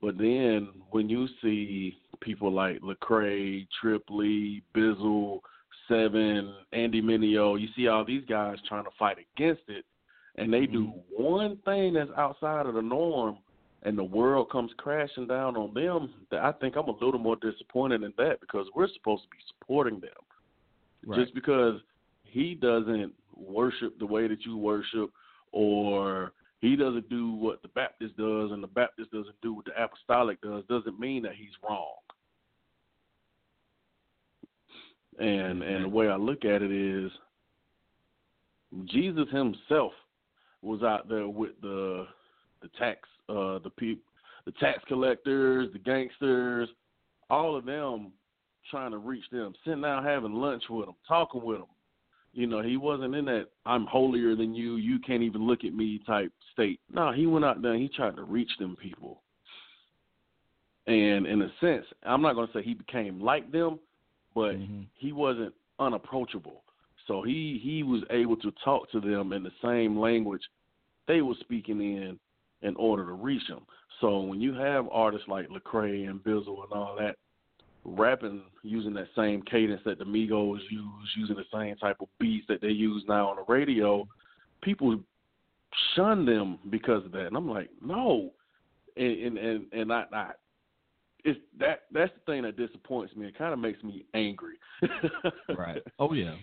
But 0.00 0.18
then 0.18 0.68
when 0.90 1.08
you 1.08 1.26
see 1.40 1.96
people 2.20 2.52
like 2.52 2.80
Lecrae, 2.80 3.66
Trip 3.80 4.02
Lee, 4.10 4.62
Bizzle, 4.74 5.40
Seven, 5.88 6.54
Andy 6.72 7.00
Mineo, 7.00 7.60
you 7.60 7.68
see 7.74 7.88
all 7.88 8.04
these 8.04 8.24
guys 8.28 8.56
trying 8.68 8.84
to 8.84 8.90
fight 8.98 9.16
against 9.36 9.62
it 9.68 9.84
and 10.36 10.52
they 10.52 10.66
do 10.66 10.86
mm-hmm. 10.86 11.22
one 11.22 11.58
thing 11.64 11.94
that's 11.94 12.10
outside 12.16 12.66
of 12.66 12.74
the 12.74 12.82
norm 12.82 13.38
and 13.82 13.98
the 13.98 14.04
world 14.04 14.50
comes 14.50 14.70
crashing 14.78 15.26
down 15.26 15.56
on 15.56 15.74
them, 15.74 16.10
that 16.30 16.40
I 16.40 16.52
think 16.52 16.76
I'm 16.76 16.88
a 16.88 17.04
little 17.04 17.18
more 17.18 17.36
disappointed 17.36 18.02
in 18.02 18.12
that 18.16 18.40
because 18.40 18.66
we're 18.74 18.88
supposed 18.94 19.24
to 19.24 19.28
be 19.28 19.42
supporting 19.48 20.00
them. 20.00 20.10
Right. 21.04 21.20
Just 21.20 21.34
because 21.34 21.80
he 22.24 22.54
doesn't 22.54 23.12
worship 23.36 23.98
the 23.98 24.06
way 24.06 24.28
that 24.28 24.44
you 24.44 24.56
worship 24.56 25.10
or 25.50 26.32
he 26.60 26.76
doesn't 26.76 27.08
do 27.10 27.32
what 27.32 27.60
the 27.62 27.68
Baptist 27.68 28.16
does 28.16 28.52
and 28.52 28.62
the 28.62 28.68
Baptist 28.68 29.10
doesn't 29.10 29.40
do 29.42 29.52
what 29.52 29.64
the 29.64 29.82
apostolic 29.82 30.40
does 30.40 30.62
doesn't 30.68 30.98
mean 30.98 31.22
that 31.24 31.34
he's 31.34 31.50
wrong. 31.68 31.96
And 35.18 35.62
and 35.62 35.84
the 35.84 35.88
way 35.88 36.08
I 36.08 36.16
look 36.16 36.44
at 36.44 36.62
it 36.62 36.72
is 36.72 37.10
Jesus 38.86 39.28
himself 39.30 39.92
was 40.62 40.82
out 40.82 41.08
there 41.08 41.28
with 41.28 41.60
the 41.60 42.06
the 42.62 42.68
tax 42.78 43.00
uh 43.28 43.58
the 43.58 43.70
peop 43.76 44.02
the 44.44 44.52
tax 44.52 44.78
collectors, 44.88 45.68
the 45.72 45.78
gangsters, 45.78 46.68
all 47.30 47.54
of 47.56 47.64
them 47.64 48.12
trying 48.70 48.92
to 48.92 48.98
reach 48.98 49.24
them, 49.30 49.54
sitting 49.64 49.82
down 49.82 50.04
having 50.04 50.34
lunch 50.34 50.62
with 50.70 50.86
them, 50.86 50.94
talking 51.06 51.42
with 51.42 51.58
them. 51.58 51.66
You 52.32 52.46
know, 52.46 52.62
he 52.62 52.76
wasn't 52.76 53.14
in 53.14 53.26
that 53.26 53.48
I'm 53.66 53.86
holier 53.86 54.34
than 54.34 54.54
you, 54.54 54.76
you 54.76 54.98
can't 55.00 55.22
even 55.22 55.46
look 55.46 55.64
at 55.64 55.74
me 55.74 56.00
type 56.06 56.32
state. 56.52 56.80
No, 56.90 57.12
he 57.12 57.26
went 57.26 57.44
out 57.44 57.60
there 57.60 57.72
and 57.72 57.82
he 57.82 57.88
tried 57.88 58.16
to 58.16 58.24
reach 58.24 58.50
them 58.58 58.76
people. 58.80 59.22
And 60.86 61.26
in 61.26 61.42
a 61.42 61.52
sense, 61.60 61.84
I'm 62.04 62.22
not 62.22 62.34
going 62.34 62.46
to 62.48 62.52
say 62.52 62.62
he 62.62 62.74
became 62.74 63.20
like 63.20 63.52
them, 63.52 63.78
but 64.34 64.56
Mhm. 64.56 64.86
he 64.94 65.12
wasn't 65.12 65.54
unapproachable. 65.78 66.64
So 67.06 67.22
he 67.22 67.58
he 67.58 67.82
was 67.82 68.02
able 68.10 68.36
to 68.36 68.50
talk 68.64 68.90
to 68.90 69.00
them 69.00 69.32
in 69.32 69.42
the 69.42 69.52
same 69.62 69.98
language 69.98 70.42
they 71.06 71.20
were 71.20 71.34
speaking 71.40 71.80
in 71.80 72.18
in 72.62 72.76
order 72.76 73.04
to 73.06 73.12
reach 73.12 73.46
them. 73.48 73.66
So 74.00 74.20
when 74.20 74.40
you 74.40 74.54
have 74.54 74.88
artists 74.90 75.28
like 75.28 75.48
Lecrae 75.48 76.08
and 76.08 76.22
Bizzle 76.22 76.64
and 76.64 76.72
all 76.72 76.96
that 76.96 77.16
rapping 77.84 78.42
using 78.62 78.94
that 78.94 79.08
same 79.16 79.42
cadence 79.42 79.80
that 79.84 79.98
the 79.98 80.04
Migos 80.04 80.60
use, 80.70 81.10
using 81.16 81.36
the 81.36 81.44
same 81.52 81.76
type 81.76 81.96
of 82.00 82.08
beats 82.20 82.46
that 82.48 82.60
they 82.60 82.68
use 82.68 83.02
now 83.08 83.28
on 83.30 83.36
the 83.36 83.44
radio, 83.52 84.06
people 84.62 84.98
shun 85.96 86.24
them 86.24 86.58
because 86.70 87.04
of 87.04 87.12
that. 87.12 87.26
And 87.26 87.36
I'm 87.36 87.48
like, 87.50 87.70
no. 87.84 88.30
And 88.96 89.06
and 89.06 89.38
and, 89.38 89.66
and 89.72 89.92
I, 89.92 90.04
I 90.12 90.30
it's 91.24 91.38
that 91.58 91.82
that's 91.92 92.12
the 92.14 92.32
thing 92.32 92.42
that 92.42 92.56
disappoints 92.56 93.14
me. 93.16 93.26
It 93.26 93.38
kind 93.38 93.52
of 93.52 93.58
makes 93.58 93.82
me 93.82 94.04
angry. 94.14 94.56
Right. 95.56 95.82
Oh 95.98 96.12
yeah. 96.12 96.34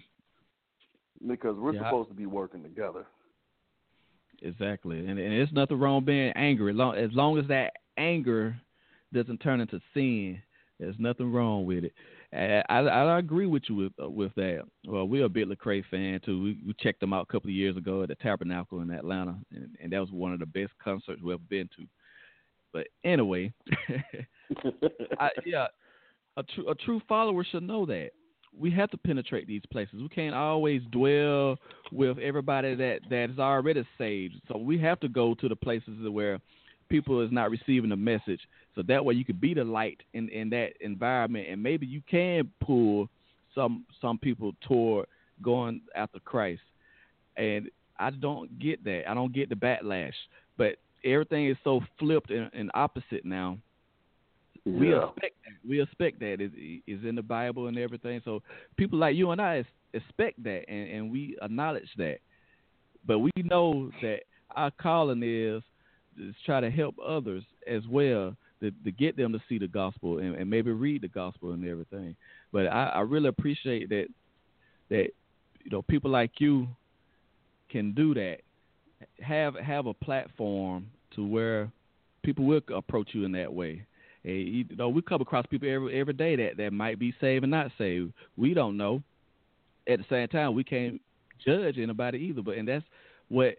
because 1.28 1.56
we're 1.58 1.73
Yeah, 1.73 1.82
I- 1.82 1.89
supposed 1.89 2.10
to 2.10 2.15
be 2.15 2.25
working 2.25 2.63
together. 2.63 3.06
Exactly, 4.41 4.99
and, 4.99 5.19
and 5.19 5.34
it's 5.34 5.52
nothing 5.52 5.78
wrong 5.80 6.06
being 6.06 6.32
angry. 6.38 6.71
Long, 6.71 6.95
as 6.95 7.10
long 7.12 7.38
as 7.38 7.45
that 7.49 7.73
anger 7.97 8.56
doesn't 9.13 9.39
turn 9.39 9.60
into 9.60 9.82
sin, 9.93 10.41
there's 10.79 10.95
nothing 10.97 11.31
wrong 11.31 11.65
with 11.65 11.83
it. 11.83 11.93
I, 12.31 12.63
I, 12.69 12.79
I 12.79 13.19
agree 13.19 13.47
with 13.47 13.63
you 13.67 13.75
with 13.75 13.93
uh, 14.01 14.09
with 14.09 14.33
that. 14.35 14.61
Well, 14.87 15.07
we're 15.07 15.25
a 15.25 15.29
big 15.29 15.47
Lecrae 15.47 15.83
fan 15.89 16.19
too. 16.23 16.41
We, 16.41 16.57
we 16.65 16.73
checked 16.79 16.99
them 16.99 17.13
out 17.13 17.27
a 17.29 17.31
couple 17.31 17.49
of 17.49 17.55
years 17.55 17.75
ago 17.75 18.03
at 18.03 18.09
the 18.09 18.15
Tabernacle 18.15 18.81
in 18.81 18.91
Atlanta, 18.91 19.35
and, 19.51 19.75
and 19.81 19.91
that 19.91 19.99
was 19.99 20.11
one 20.11 20.33
of 20.33 20.39
the 20.39 20.45
best 20.45 20.71
concerts 20.83 21.21
we've 21.21 21.33
ever 21.33 21.43
been 21.49 21.69
to. 21.77 21.85
But 22.71 22.87
anyway, 23.03 23.51
I, 25.19 25.29
yeah, 25.45 25.67
a 26.37 26.43
true 26.43 26.69
a 26.69 26.75
true 26.75 27.01
follower 27.07 27.43
should 27.43 27.63
know 27.63 27.85
that 27.87 28.11
we 28.57 28.71
have 28.71 28.89
to 28.91 28.97
penetrate 28.97 29.47
these 29.47 29.61
places. 29.71 29.95
We 30.01 30.09
can't 30.09 30.35
always 30.35 30.81
dwell 30.91 31.57
with 31.91 32.17
everybody 32.19 32.75
that 32.75 32.99
that 33.09 33.29
is 33.31 33.39
already 33.39 33.85
saved. 33.97 34.35
So 34.47 34.57
we 34.57 34.77
have 34.79 34.99
to 35.01 35.07
go 35.07 35.33
to 35.35 35.49
the 35.49 35.55
places 35.55 35.97
where 36.09 36.39
people 36.89 37.21
is 37.21 37.32
not 37.32 37.52
receiving 37.52 37.89
the 37.89 37.95
message. 37.95 38.41
So 38.75 38.84
that 38.88 39.04
way 39.04 39.13
you 39.13 39.25
could 39.25 39.41
be 39.41 39.54
the 39.54 39.63
light 39.63 40.02
in 40.13 40.30
in 40.30 40.49
that 40.52 40.73
environment, 40.82 41.47
and 41.49 41.62
maybe 41.62 41.86
you 41.86 42.02
can 42.10 42.49
pull 42.62 43.10
some 43.56 43.86
some 44.02 44.17
people 44.17 44.54
toward 44.62 45.08
going 45.41 45.82
after 45.95 46.19
Christ. 46.19 46.62
And 47.38 47.69
I 47.97 48.10
don't 48.10 48.60
get 48.60 48.84
that. 48.84 49.04
I 49.08 49.13
don't 49.13 49.34
get 49.34 49.49
the 49.49 49.56
backlash. 49.56 50.13
But 50.58 50.75
everything 51.06 51.47
is 51.47 51.58
so 51.63 51.82
flipped 51.97 52.30
and, 52.30 52.49
and 52.54 52.69
opposite 52.73 53.23
now 53.23 53.58
we 54.65 54.91
yeah. 54.91 55.08
expect 55.08 55.36
that. 55.43 55.67
We 55.67 55.82
expect 55.82 56.19
that 56.19 56.41
is 56.41 56.52
is 56.88 57.06
in 57.06 57.15
the 57.15 57.21
Bible 57.21 57.67
and 57.67 57.78
everything. 57.78 58.21
So 58.25 58.41
people 58.78 58.99
like 58.99 59.15
you 59.15 59.32
and 59.32 59.41
I 59.41 59.63
expect 59.93 60.43
that, 60.43 60.65
and, 60.67 60.89
and 60.89 61.12
we 61.12 61.38
acknowledge 61.41 61.89
that. 61.97 62.19
But 63.06 63.19
we 63.19 63.32
know 63.38 63.91
that 64.02 64.21
our 64.56 64.71
calling 64.71 65.23
is 65.23 65.63
is 66.19 66.36
try 66.45 66.60
to 66.60 66.69
help 66.69 66.95
others 67.05 67.43
as 67.67 67.84
well 67.88 68.36
to, 68.62 68.71
to 68.84 68.91
get 68.91 69.15
them 69.15 69.32
to 69.32 69.39
see 69.47 69.58
the 69.58 69.67
gospel 69.67 70.17
and, 70.19 70.36
and 70.36 70.49
maybe 70.49 70.71
read 70.71 71.01
the 71.01 71.08
gospel 71.08 71.51
and 71.51 71.65
everything. 71.67 72.15
But 72.51 72.67
I, 72.67 72.88
I 72.95 72.99
really 73.01 73.29
appreciate 73.29 73.89
that 73.89 74.08
that 74.89 75.08
you 75.63 75.71
know 75.71 75.82
people 75.82 76.12
like 76.12 76.32
you 76.39 76.67
can 77.71 77.93
do 77.93 78.13
that. 78.15 78.38
Have 79.21 79.55
have 79.55 79.86
a 79.86 79.93
platform 79.93 80.88
to 81.15 81.25
where 81.25 81.71
people 82.23 82.45
will 82.45 82.62
approach 82.75 83.10
you 83.13 83.23
in 83.23 83.32
that 83.34 83.53
way. 83.53 83.86
Hey, 84.23 84.39
you 84.39 84.65
know, 84.75 84.89
we 84.89 85.01
come 85.01 85.21
across 85.21 85.45
people 85.45 85.69
every 85.73 85.99
every 85.99 86.13
day 86.13 86.36
that, 86.36 86.58
that 86.58 86.73
might 86.73 86.99
be 86.99 87.13
saved 87.21 87.43
and 87.43 87.51
not 87.51 87.71
saved. 87.77 88.12
We 88.36 88.53
don't 88.53 88.75
know. 88.75 89.01
at 89.88 89.99
the 89.99 90.05
same 90.10 90.27
time, 90.27 90.53
we 90.53 90.63
can't 90.63 91.01
judge 91.45 91.77
anybody 91.77 92.17
either. 92.19 92.41
But 92.41 92.58
and 92.58 92.67
that's 92.67 92.86
what 93.29 93.55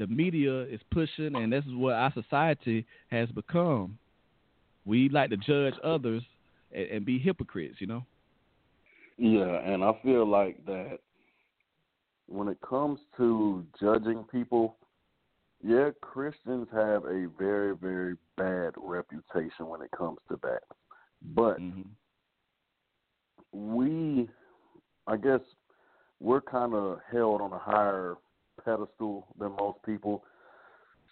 the 0.00 0.06
media 0.06 0.62
is 0.62 0.80
pushing, 0.90 1.36
and 1.36 1.52
this 1.52 1.64
is 1.66 1.74
what 1.74 1.92
our 1.92 2.10
society 2.14 2.86
has 3.10 3.28
become. 3.28 3.98
We 4.86 5.10
like 5.10 5.28
to 5.28 5.36
judge 5.36 5.74
others 5.84 6.22
and, 6.72 6.86
and 6.86 7.04
be 7.04 7.18
hypocrites, 7.18 7.76
you 7.80 7.86
know. 7.86 8.04
Yeah, 9.18 9.60
and 9.60 9.84
I 9.84 9.92
feel 10.02 10.26
like 10.26 10.64
that 10.64 11.00
when 12.26 12.48
it 12.48 12.56
comes 12.66 12.98
to 13.18 13.62
judging 13.78 14.24
people, 14.32 14.76
yeah, 15.62 15.90
Christians 16.00 16.66
have 16.72 17.04
a 17.04 17.28
very, 17.38 17.76
very 17.76 18.16
bad 18.38 18.72
reputation 18.78 19.66
when 19.66 19.82
it 19.82 19.90
comes 19.90 20.16
to 20.30 20.40
that. 20.42 20.62
But 21.34 21.58
hmm 21.58 21.82
we, 23.52 24.28
I 25.08 25.16
guess, 25.16 25.40
we're 26.20 26.40
kind 26.40 26.72
of 26.72 27.00
held 27.10 27.40
on 27.40 27.52
a 27.52 27.58
higher 27.58 28.14
pedestal 28.64 29.26
than 29.38 29.52
most 29.58 29.78
people, 29.84 30.24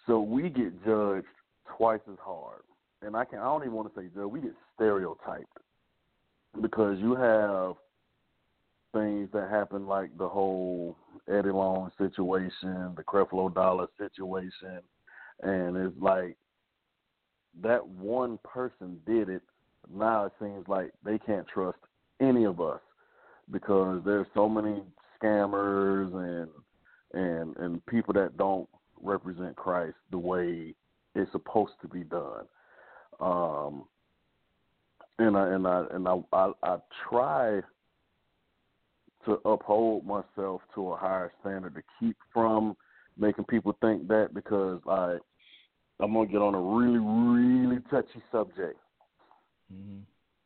so 0.07 0.19
we 0.19 0.49
get 0.49 0.83
judged 0.85 1.27
twice 1.77 2.01
as 2.11 2.17
hard. 2.21 2.61
And 3.01 3.15
I 3.15 3.25
can 3.25 3.39
I 3.39 3.45
don't 3.45 3.63
even 3.63 3.73
want 3.73 3.93
to 3.93 3.99
say 3.99 4.07
judge, 4.13 4.29
we 4.29 4.41
get 4.41 4.53
stereotyped 4.75 5.57
because 6.61 6.99
you 6.99 7.15
have 7.15 7.75
things 8.93 9.29
that 9.33 9.49
happen 9.49 9.87
like 9.87 10.17
the 10.17 10.27
whole 10.27 10.97
Eddie 11.27 11.51
Long 11.51 11.91
situation, 11.97 12.93
the 12.95 13.03
Creflo 13.03 13.53
Dollar 13.53 13.87
situation, 13.97 14.81
and 15.43 15.77
it's 15.77 15.95
like 16.01 16.35
that 17.61 17.87
one 17.87 18.39
person 18.43 18.97
did 19.05 19.29
it. 19.29 19.41
Now 19.93 20.25
it 20.25 20.33
seems 20.39 20.67
like 20.67 20.91
they 21.03 21.17
can't 21.19 21.47
trust 21.47 21.77
any 22.19 22.45
of 22.45 22.59
us 22.59 22.81
because 23.51 24.01
there's 24.05 24.27
so 24.33 24.47
many 24.49 24.81
scammers 25.21 26.13
and 26.13 26.49
and 27.13 27.55
and 27.57 27.85
people 27.87 28.13
that 28.13 28.37
don't 28.37 28.67
represent 29.01 29.55
Christ 29.55 29.95
the 30.11 30.17
way 30.17 30.73
it's 31.15 31.31
supposed 31.31 31.73
to 31.81 31.87
be 31.87 32.03
done. 32.03 32.45
Um, 33.19 33.85
and 35.17 35.35
I 35.35 35.47
and 35.49 35.67
I 35.67 35.85
and 35.91 36.07
I 36.07 36.17
I, 36.33 36.51
I 36.63 36.77
try 37.09 37.61
to 39.25 39.31
uphold 39.45 40.05
myself 40.05 40.61
to 40.75 40.91
a 40.91 40.95
higher 40.95 41.31
standard 41.41 41.75
to 41.75 41.81
keep 41.99 42.15
from 42.33 42.75
making 43.17 43.45
people 43.45 43.75
think 43.81 44.07
that 44.07 44.33
because 44.33 44.79
I 44.87 45.17
I'm 45.99 46.13
gonna 46.13 46.27
get 46.27 46.41
on 46.41 46.55
a 46.55 46.61
really 46.61 46.99
really 46.99 47.81
touchy 47.89 48.21
subject. 48.31 48.77
hmm 49.71 49.99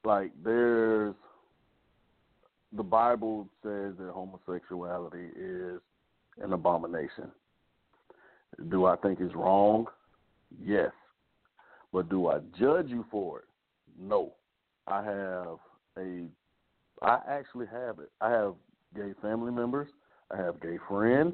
Like 0.04 0.32
there's 0.44 1.16
the 2.76 2.84
Bible 2.84 3.48
says 3.62 3.94
that 4.00 4.12
homosexuality 4.12 5.30
is 5.40 5.80
an 6.42 6.54
abomination. 6.54 7.32
Do 8.70 8.86
I 8.86 8.96
think 8.98 9.20
it's 9.20 9.36
wrong? 9.36 9.88
Yes. 10.64 10.92
But 11.92 12.10
do 12.10 12.28
I 12.28 12.40
judge 12.60 12.90
you 12.90 13.06
for 13.12 13.40
it? 13.40 13.46
No. 14.00 14.34
I 14.88 15.04
have 15.04 15.58
a 15.98 16.28
I 17.02 17.20
actually 17.28 17.68
have 17.68 18.00
it. 18.00 18.12
I 18.22 18.30
have 18.32 18.54
gay 18.96 19.14
family 19.22 19.52
members, 19.52 19.90
I 20.32 20.38
have 20.38 20.62
gay 20.62 20.78
friends. 20.88 21.34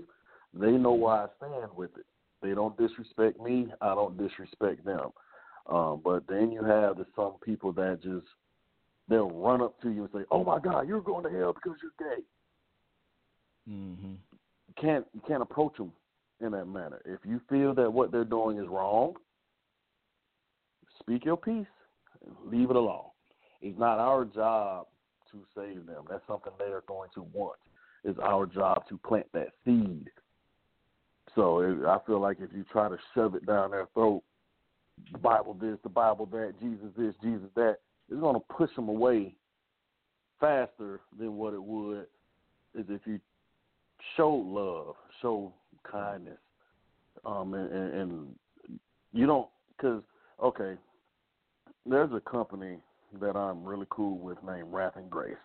They 0.54 0.72
know 0.72 0.94
why 0.94 1.26
I 1.26 1.28
stand 1.38 1.70
with 1.76 1.92
it. 1.98 2.06
They 2.42 2.54
don't 2.56 2.78
disrespect 2.78 3.40
me, 3.40 3.72
I 3.82 3.94
don't 3.94 4.18
disrespect 4.18 4.86
them. 4.86 5.10
Um, 5.68 6.02
but 6.04 6.24
then 6.28 6.52
you 6.52 6.64
have 6.64 6.98
the 6.98 7.06
some 7.16 7.36
people 7.44 7.72
that 7.74 8.00
just 8.02 8.26
they'll 9.08 9.30
run 9.30 9.62
up 9.62 9.80
to 9.82 9.90
you 9.90 10.04
and 10.04 10.10
say, 10.14 10.26
"Oh 10.32 10.44
my 10.44 10.60
God, 10.60 10.88
you're 10.88 11.02
going 11.02 11.24
to 11.24 11.38
hell 11.38 11.54
because 11.54 11.78
you're 11.82 12.10
gay." 12.16 12.24
You 13.68 14.29
can't 14.82 15.06
you 15.14 15.22
can't 15.28 15.42
approach 15.42 15.78
them 15.78 15.92
in 16.42 16.52
that 16.52 16.66
manner. 16.66 17.02
If 17.06 17.20
you 17.26 17.42
feel 17.50 17.74
that 17.76 17.92
what 17.92 18.12
they're 18.12 18.24
doing 18.24 18.58
is 18.58 18.68
wrong, 18.68 19.16
speak 21.00 21.26
your 21.26 21.38
piece, 21.38 21.68
leave 22.46 22.70
it 22.70 22.76
alone. 22.76 23.06
It's 23.62 23.78
not 23.78 24.00
our 24.00 24.26
job 24.26 24.88
to 25.32 25.40
save 25.56 25.86
them. 25.86 26.06
That's 26.10 26.26
something 26.28 26.54
they 26.58 26.72
are 26.72 26.84
going 26.88 27.10
to 27.16 27.26
want. 27.34 27.60
It's 28.04 28.20
our 28.20 28.46
job 28.46 28.88
to 28.90 28.98
plant 28.98 29.28
that 29.34 29.50
seed. 29.66 30.10
So 31.36 31.60
it, 31.60 31.86
I 31.86 31.98
feel 32.08 32.20
like 32.20 32.38
if 32.40 32.50
you 32.56 32.66
try 32.72 32.90
to 32.90 32.98
shove 33.14 33.36
it 33.36 33.46
down 33.46 33.72
their 33.72 33.88
throat, 33.94 34.24
the 35.12 35.18
Bible 35.18 35.54
this, 35.54 35.78
the 35.84 35.90
Bible 35.90 36.26
that, 36.28 36.54
Jesus 36.60 36.88
this, 36.98 37.14
Jesus 37.22 37.50
that, 37.56 37.78
it's 38.10 38.20
going 38.20 38.36
to 38.36 38.54
push 38.56 38.74
them 38.76 38.90
away 38.90 39.36
faster 40.40 41.02
than 41.18 41.36
what 41.36 41.54
it 41.54 41.62
would 41.62 42.08
is 42.76 42.86
if 42.90 43.02
you 43.06 43.20
showed 44.16 44.46
love, 44.46 44.96
show 45.22 45.54
kindness, 45.90 46.38
um, 47.26 47.54
and, 47.54 47.72
and, 47.72 47.94
and 47.94 48.28
you 49.14 49.26
don't 49.26 49.48
because 49.76 50.04
okay, 50.44 50.76
there's 51.86 52.12
a 52.14 52.22
company 52.22 52.78
that 53.20 53.36
I'm 53.36 53.64
really 53.64 53.88
cool 53.90 54.18
with 54.18 54.38
named 54.44 54.72
Wrath 54.72 54.94
and 54.96 55.10
Grace. 55.10 55.36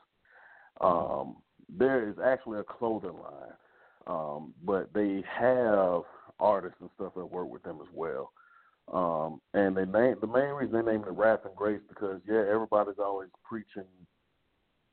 Um, 0.80 1.36
there 1.68 2.08
is 2.08 2.16
actually 2.22 2.60
a 2.60 2.64
clothing 2.64 3.14
line, 3.14 3.54
um, 4.06 4.54
but 4.64 4.92
they 4.92 5.22
have 5.38 6.02
artists 6.40 6.78
and 6.80 6.90
stuff 6.96 7.12
that 7.16 7.24
work 7.24 7.48
with 7.48 7.62
them 7.62 7.78
as 7.80 7.88
well. 7.94 8.32
Um, 8.92 9.40
and 9.54 9.74
they 9.74 9.86
name 9.86 10.16
the 10.20 10.26
main 10.26 10.50
reason 10.50 10.84
they 10.84 10.92
named 10.92 11.06
it 11.06 11.12
Wrath 11.12 11.40
and 11.46 11.56
Grace 11.56 11.80
because 11.88 12.20
yeah, 12.28 12.44
everybody's 12.52 12.98
always 12.98 13.30
preaching 13.42 13.88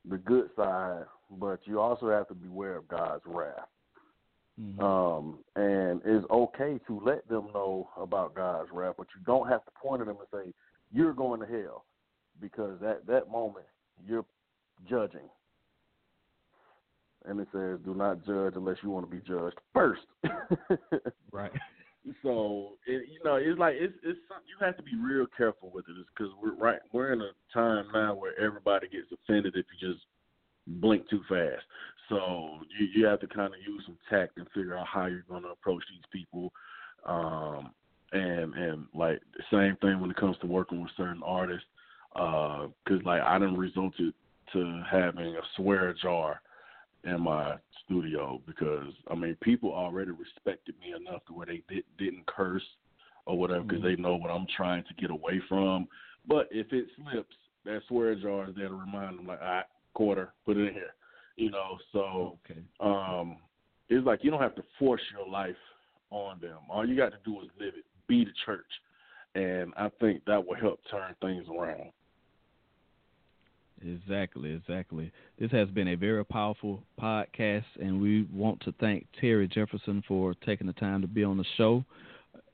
the 0.08 0.16
good 0.16 0.48
side, 0.56 1.04
but 1.38 1.60
you 1.64 1.80
also 1.80 2.10
have 2.10 2.28
to 2.28 2.34
beware 2.34 2.76
of 2.76 2.88
God's 2.88 3.22
wrath. 3.26 3.68
hmm 4.58 4.80
Um, 4.80 5.38
and 5.56 6.00
it's 6.04 6.26
okay 6.30 6.78
to 6.86 7.00
let 7.04 7.26
them 7.28 7.48
know 7.54 7.88
about 7.96 8.34
God's 8.34 8.70
wrath, 8.72 8.94
but 8.98 9.06
you 9.16 9.22
don't 9.24 9.48
have 9.48 9.64
to 9.64 9.70
point 9.82 10.00
at 10.00 10.06
them 10.06 10.18
and 10.18 10.44
say, 10.46 10.52
You're 10.92 11.14
going 11.14 11.40
to 11.40 11.46
hell 11.46 11.84
because 12.40 12.82
at 12.82 13.06
that 13.06 13.30
moment 13.30 13.66
you're 14.06 14.24
judging. 14.88 15.28
And 17.24 17.40
it 17.40 17.48
says, 17.52 17.78
Do 17.84 17.94
not 17.94 18.24
judge 18.26 18.54
unless 18.56 18.76
you 18.82 18.90
want 18.90 19.08
to 19.08 19.16
be 19.16 19.22
judged 19.26 19.58
first. 19.72 20.02
Right. 21.32 21.50
So 22.22 22.72
it, 22.86 23.08
you 23.08 23.20
know, 23.24 23.36
it's 23.36 23.58
like 23.58 23.74
it's 23.78 23.94
it's 24.02 24.18
you 24.46 24.66
have 24.66 24.76
to 24.76 24.82
be 24.82 24.96
real 24.96 25.26
careful 25.36 25.70
with 25.72 25.84
it, 25.88 25.94
because 26.14 26.32
we're 26.42 26.54
right 26.54 26.80
we're 26.92 27.12
in 27.12 27.20
a 27.20 27.30
time 27.54 27.86
now 27.92 28.14
where 28.14 28.38
everybody 28.40 28.88
gets 28.88 29.06
offended 29.12 29.54
if 29.56 29.64
you 29.80 29.88
just 29.88 30.04
blink 30.66 31.08
too 31.08 31.20
fast. 31.28 31.62
So 32.08 32.58
you 32.78 32.86
you 32.94 33.06
have 33.06 33.20
to 33.20 33.26
kind 33.26 33.52
of 33.54 33.60
use 33.66 33.82
some 33.86 33.96
tact 34.10 34.36
and 34.36 34.46
figure 34.54 34.76
out 34.76 34.86
how 34.86 35.06
you're 35.06 35.24
going 35.28 35.42
to 35.42 35.50
approach 35.50 35.82
these 35.90 36.04
people. 36.12 36.52
Um, 37.06 37.72
and 38.12 38.54
and 38.54 38.86
like 38.94 39.20
the 39.36 39.42
same 39.50 39.76
thing 39.76 40.00
when 40.00 40.10
it 40.10 40.16
comes 40.16 40.36
to 40.38 40.46
working 40.46 40.82
with 40.82 40.90
certain 40.96 41.22
artists, 41.24 41.66
because 42.14 43.04
like 43.04 43.22
I 43.22 43.38
didn't 43.38 43.56
resulted 43.56 44.14
to 44.52 44.82
having 44.90 45.34
a 45.36 45.40
swear 45.56 45.94
jar 45.94 46.42
in 47.04 47.20
my 47.20 47.56
studio 47.84 48.40
because 48.46 48.92
I 49.10 49.14
mean 49.14 49.36
people 49.42 49.72
already 49.72 50.10
respected 50.10 50.74
me 50.80 50.94
enough 50.94 51.24
to 51.26 51.32
where 51.32 51.46
they 51.46 51.62
did, 51.68 51.84
didn't 51.98 52.26
curse 52.26 52.62
or 53.26 53.38
whatever 53.38 53.62
because 53.62 53.82
they 53.82 53.96
know 53.96 54.16
what 54.16 54.30
I'm 54.30 54.46
trying 54.56 54.84
to 54.84 54.94
get 54.94 55.10
away 55.10 55.40
from. 55.48 55.88
But 56.26 56.48
if 56.50 56.72
it 56.72 56.86
slips, 56.96 57.34
that 57.64 57.80
swear 57.88 58.14
jar 58.14 58.48
is 58.48 58.56
there 58.56 58.68
to 58.68 58.74
remind 58.74 59.18
them 59.18 59.26
like, 59.26 59.40
right, 59.40 59.64
quarter, 59.94 60.32
put 60.44 60.56
it 60.56 60.68
in 60.68 60.74
here, 60.74 60.94
you 61.36 61.50
know. 61.50 61.78
So 61.92 62.38
Okay. 62.50 62.60
um, 62.80 63.36
it's 63.88 64.06
like 64.06 64.20
you 64.22 64.30
don't 64.30 64.40
have 64.40 64.54
to 64.56 64.64
force 64.78 65.02
your 65.12 65.28
life 65.28 65.56
on 66.10 66.38
them. 66.40 66.58
All 66.68 66.86
you 66.86 66.96
got 66.96 67.12
to 67.12 67.18
do 67.24 67.40
is 67.42 67.48
live 67.58 67.74
it. 67.76 67.84
Be 68.08 68.24
the 68.24 68.32
church, 68.44 68.66
and 69.34 69.72
I 69.76 69.88
think 70.00 70.24
that 70.26 70.44
will 70.46 70.56
help 70.56 70.80
turn 70.90 71.14
things 71.20 71.46
around. 71.48 71.92
Exactly, 73.84 74.52
exactly. 74.52 75.10
This 75.38 75.50
has 75.50 75.68
been 75.70 75.88
a 75.88 75.96
very 75.96 76.24
powerful 76.24 76.84
podcast, 77.00 77.64
and 77.80 78.00
we 78.00 78.28
want 78.32 78.60
to 78.60 78.72
thank 78.80 79.06
Terry 79.20 79.48
Jefferson 79.48 80.02
for 80.06 80.34
taking 80.46 80.66
the 80.66 80.72
time 80.74 81.00
to 81.02 81.08
be 81.08 81.24
on 81.24 81.36
the 81.36 81.44
show. 81.56 81.84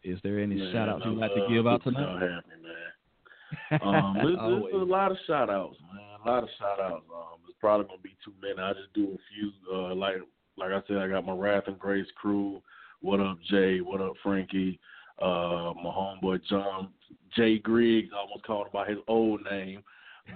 Is 0.03 0.19
there 0.23 0.39
any 0.39 0.55
Man, 0.55 0.73
shout 0.73 0.89
outs 0.89 1.03
you'd 1.05 1.19
like 1.19 1.35
to 1.35 1.47
give 1.53 1.67
out 1.67 1.83
tonight? 1.85 2.21
happy, 2.21 2.49
man. 2.63 3.81
Um, 3.83 4.15
there's, 4.23 4.39
there's 4.39 4.73
a 4.75 4.77
lot 4.85 5.11
of 5.11 5.19
shout 5.27 5.51
outs, 5.51 5.77
man. 5.93 6.03
A 6.25 6.29
lot 6.29 6.43
of 6.43 6.49
shout 6.59 6.81
outs. 6.81 7.05
Um, 7.15 7.39
there's 7.45 7.55
probably 7.61 7.87
gonna 7.87 8.01
be 8.03 8.17
too 8.25 8.33
many. 8.43 8.59
I 8.59 8.73
just 8.73 8.93
do 8.95 9.05
a 9.05 9.19
few. 9.33 9.53
Uh, 9.73 9.95
like 9.95 10.17
like 10.57 10.73
I 10.73 10.81
said, 10.89 10.99
I 10.99 11.09
got 11.09 11.27
my 11.27 11.33
Wrath 11.33 11.65
and 11.67 11.79
Grace 11.79 12.07
crew. 12.17 12.61
What 13.01 13.21
up, 13.21 13.39
Jay? 13.49 13.81
What 13.81 14.01
up, 14.01 14.15
Frankie? 14.23 14.81
Uh, 15.21 15.73
my 15.77 15.91
homeboy 15.91 16.41
John 16.49 16.89
Jay 17.37 17.59
Griggs. 17.59 18.11
I 18.13 18.19
almost 18.19 18.45
called 18.45 18.67
him 18.67 18.73
by 18.73 18.89
his 18.89 18.99
old 19.07 19.43
name, 19.49 19.83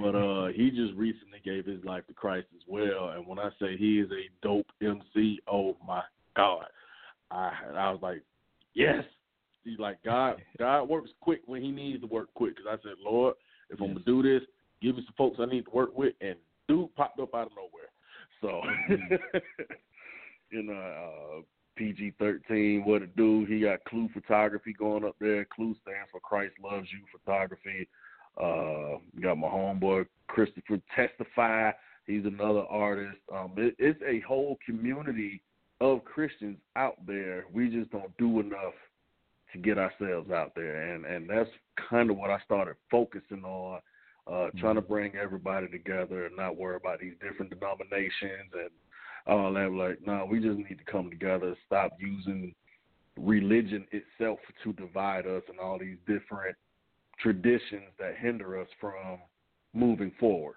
but 0.01 0.15
uh, 0.15 0.47
he 0.55 0.71
just 0.71 0.95
recently 0.95 1.41
gave 1.45 1.67
his 1.67 1.85
life 1.85 2.07
to 2.07 2.15
Christ 2.15 2.47
as 2.55 2.63
well. 2.69 3.11
And 3.11 3.27
when 3.27 3.39
I 3.39 3.51
say 3.61 3.77
he 3.77 3.99
is 3.99 4.11
a 4.13 4.31
dope 4.47 4.67
MC, 4.81 5.41
oh 5.51 5.77
my 5.87 6.03
God, 6.37 6.67
I 7.31 7.53
I 7.75 7.91
was 7.91 8.01
like, 8.03 8.23
yes. 8.75 9.05
He's 9.65 9.79
like 9.79 10.03
God. 10.05 10.43
God 10.59 10.89
works 10.89 11.11
quick 11.21 11.43
when 11.47 11.63
He 11.63 11.71
needs 11.71 12.01
to 12.01 12.07
work 12.07 12.33
quick. 12.35 12.57
Because 12.57 12.79
I 12.79 12.83
said, 12.83 12.97
Lord, 13.05 13.35
if 13.71 13.81
I'm 13.81 13.89
gonna 13.89 14.01
do 14.05 14.23
this, 14.23 14.43
give 14.83 14.97
me 14.97 15.05
some 15.07 15.15
folks 15.17 15.39
I 15.41 15.47
need 15.47 15.65
to 15.65 15.71
work 15.71 15.97
with, 15.97 16.15
and 16.21 16.37
dude 16.69 16.95
popped 16.95 17.21
up 17.21 17.35
out 17.35 17.49
of 17.49 17.53
nowhere. 17.57 17.91
So, 18.41 18.61
you 20.51 20.63
know, 20.65 21.39
uh, 21.39 21.43
PG 21.77 22.15
thirteen, 22.19 22.85
what 22.85 23.03
it 23.03 23.17
do? 23.17 23.47
He 23.49 23.61
got 23.61 23.85
Clue 23.85 24.09
Photography 24.13 24.73
going 24.73 25.05
up 25.05 25.17
there. 25.21 25.47
Clue 25.55 25.75
stands 25.83 26.11
for 26.11 26.21
Christ 26.21 26.55
Loves 26.63 26.89
You 26.93 27.01
Photography. 27.13 27.89
Uh, 28.37 28.99
got 29.23 29.39
my 29.39 29.49
homeboy 29.49 30.07
Christopher 30.27 30.81
Testify. 30.97 31.71
He's 32.07 32.25
another 32.25 32.65
artist. 32.69 33.19
Um, 33.33 33.53
it, 33.57 33.77
it's 33.79 34.01
a 34.07 34.21
whole 34.27 34.59
community 34.65 35.43
of 35.81 36.05
Christians 36.05 36.59
out 36.77 36.97
there. 37.07 37.45
We 37.53 37.69
just 37.69 37.91
don't 37.91 38.17
do 38.19 38.41
enough 38.41 38.75
to 39.53 39.59
get 39.59 39.79
ourselves 39.79 40.31
out 40.31 40.53
there, 40.57 40.95
and 40.95 41.05
and 41.05 41.29
that's 41.29 41.51
kind 41.91 42.11
of 42.11 42.17
what 42.17 42.31
I 42.31 42.39
started 42.45 42.77
focusing 42.91 43.45
on, 43.45 43.81
uh, 44.31 44.49
trying 44.59 44.77
to 44.77 44.83
bring 44.83 45.15
everybody 45.17 45.69
together 45.69 46.27
and 46.27 46.37
not 46.37 46.57
worry 46.57 46.77
about 46.77 47.01
these 47.01 47.15
different 47.21 47.51
denominations 47.51 48.51
and 48.53 48.71
all 49.27 49.53
that. 49.53 49.73
Like, 49.73 50.07
no, 50.07 50.27
we 50.31 50.39
just 50.41 50.59
need 50.59 50.79
to 50.79 50.91
come 50.91 51.11
together, 51.11 51.57
stop 51.67 51.93
using 51.99 52.55
religion 53.19 53.87
itself 53.93 54.39
to 54.65 54.73
divide 54.75 55.27
us 55.27 55.43
and 55.49 55.59
all 55.59 55.79
these 55.79 55.99
different 56.07 56.57
traditions 57.21 57.91
that 57.99 58.17
hinder 58.17 58.61
us 58.61 58.69
from 58.81 59.19
moving 59.75 60.13
forward. 60.19 60.57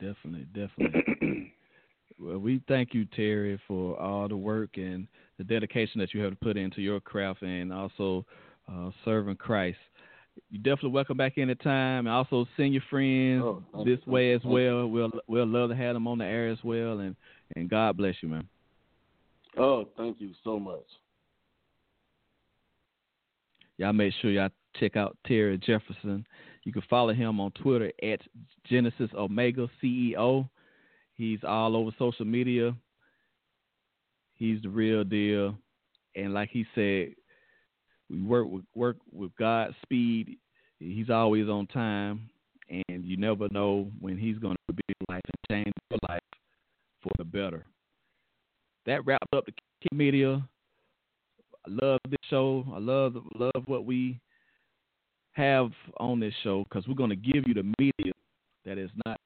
Definitely, 0.00 0.46
definitely. 0.54 1.52
well, 2.18 2.38
we 2.38 2.62
thank 2.68 2.94
you, 2.94 3.04
Terry, 3.04 3.60
for 3.68 3.98
all 4.00 4.28
the 4.28 4.36
work 4.36 4.70
and 4.76 5.06
the 5.38 5.44
dedication 5.44 6.00
that 6.00 6.14
you 6.14 6.22
have 6.22 6.38
put 6.40 6.56
into 6.56 6.80
your 6.80 7.00
craft 7.00 7.42
and 7.42 7.72
also 7.72 8.24
uh, 8.70 8.90
serving 9.04 9.36
Christ. 9.36 9.78
You 10.50 10.58
definitely 10.58 10.90
welcome 10.90 11.16
back 11.16 11.38
anytime. 11.38 12.06
And 12.06 12.08
also 12.08 12.46
send 12.56 12.72
your 12.72 12.82
friends 12.90 13.42
Oh, 13.44 13.84
this 13.84 13.98
you. 14.06 14.12
way 14.12 14.32
as 14.32 14.42
well. 14.44 14.86
We'll 14.88 15.10
we'll 15.28 15.46
love 15.46 15.70
to 15.70 15.76
have 15.76 15.94
them 15.94 16.06
on 16.08 16.18
the 16.18 16.24
air 16.24 16.48
as 16.48 16.58
well. 16.64 17.00
And 17.00 17.14
and 17.56 17.68
God 17.68 17.96
bless 17.96 18.14
you, 18.22 18.28
man. 18.28 18.48
Oh, 19.56 19.88
thank 19.96 20.20
you 20.20 20.30
so 20.44 20.58
much. 20.58 20.84
Y'all 23.78 23.92
make 23.92 24.12
sure 24.20 24.30
y'all 24.30 24.50
check 24.78 24.96
out 24.96 25.16
Terry 25.26 25.58
Jefferson. 25.58 26.26
You 26.64 26.72
can 26.72 26.82
follow 26.90 27.12
him 27.14 27.40
on 27.40 27.50
Twitter 27.52 27.90
at 28.02 28.20
Genesis 28.68 29.10
Omega 29.14 29.68
CEO. 29.82 30.48
He's 31.14 31.40
all 31.46 31.76
over 31.76 31.90
social 31.98 32.26
media. 32.26 32.74
He's 34.34 34.60
the 34.62 34.68
real 34.68 35.04
deal. 35.04 35.56
And 36.14 36.34
like 36.34 36.50
he 36.50 36.66
said, 36.74 37.14
we 38.10 38.20
work 38.22 38.48
with 38.48 38.64
work 38.74 38.96
with 39.12 39.30
God's 39.36 39.74
speed. 39.82 40.36
He's 40.78 41.10
always 41.10 41.48
on 41.48 41.66
time 41.68 42.28
and 42.68 43.04
you 43.04 43.16
never 43.16 43.48
know 43.50 43.90
when 44.00 44.16
he's 44.18 44.38
gonna 44.38 44.56
be 44.68 44.82
in 44.88 45.14
life 45.14 45.22
and 45.24 45.64
change 45.64 45.74
your 45.90 45.98
life 46.08 46.20
for 47.02 47.10
the 47.18 47.24
better. 47.24 47.64
That 48.86 49.04
wraps 49.06 49.28
up 49.34 49.46
the 49.46 49.52
Media. 49.92 50.46
I 51.66 51.70
love 51.70 52.00
this 52.08 52.18
show. 52.28 52.64
I 52.74 52.78
love 52.78 53.16
love 53.34 53.64
what 53.66 53.84
we 53.84 54.20
have 55.32 55.70
on 55.98 56.20
this 56.20 56.34
show 56.42 56.64
because 56.64 56.86
we're 56.86 56.94
going 56.94 57.10
to 57.10 57.16
give 57.16 57.44
you 57.46 57.54
the 57.54 57.72
media 57.78 58.12
that 58.64 58.78
is 58.78 58.90
not 59.06 59.18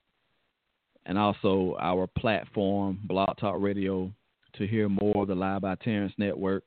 and 1.06 1.15
also 1.17 1.78
our 1.80 2.08
platform, 2.08 3.00
Blog 3.04 3.38
Talk 3.38 3.56
Radio, 3.60 4.12
to 4.56 4.67
hear 4.67 4.89
more 4.89 5.21
of 5.21 5.30
the 5.30 5.36
Live 5.36 5.62
by 5.62 5.76
Terrence 5.76 6.12
Network. 6.17 6.65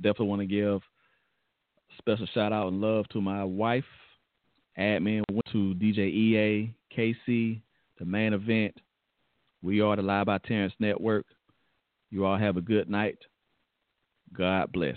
Definitely 0.00 0.28
want 0.28 0.42
to 0.42 0.46
give 0.46 0.80
special 1.98 2.26
shout 2.32 2.52
out 2.52 2.68
and 2.68 2.80
love 2.80 3.08
to 3.08 3.20
my 3.20 3.44
wife, 3.44 3.84
admin, 4.78 5.22
went 5.30 5.46
to 5.52 5.74
DJ 5.74 6.08
EA, 6.08 6.74
KC, 6.96 7.60
the 7.98 8.04
main 8.04 8.32
event. 8.32 8.74
We 9.62 9.80
are 9.80 9.96
the 9.96 10.02
Live 10.02 10.26
by 10.26 10.38
Terrence 10.38 10.72
Network. 10.78 11.26
You 12.10 12.24
all 12.24 12.38
have 12.38 12.56
a 12.56 12.62
good 12.62 12.88
night. 12.88 13.18
God 14.32 14.72
bless. 14.72 14.96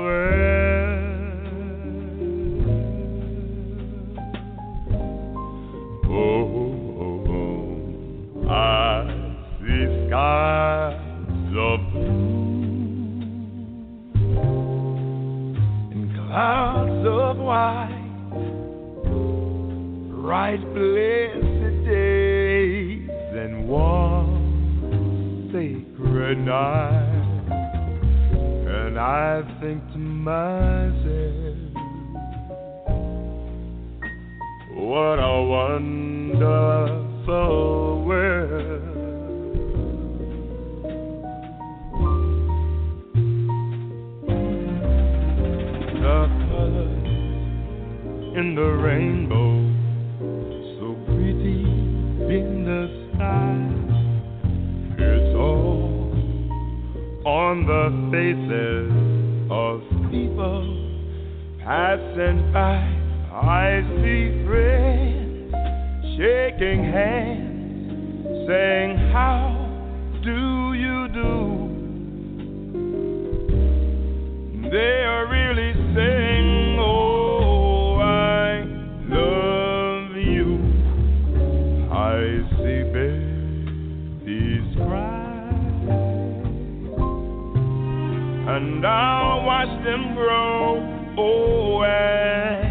think 30.23 30.50
saying, 68.47 68.97
How 69.11 69.39
do 70.23 70.73
you 70.73 71.07
do? 71.09 71.31
They 74.71 75.03
are 75.05 75.27
really 75.27 75.73
saying, 75.95 76.77
Oh, 76.79 77.97
I 77.99 78.63
love 79.09 80.15
you. 80.15 80.59
I 81.91 82.41
see 82.57 82.83
babies 82.95 84.67
cry, 84.77 85.49
and 88.55 88.85
I'll 88.85 89.43
watch 89.45 89.83
them 89.83 90.15
grow 90.15 90.99
Oh, 91.17 91.83
and 91.83 92.70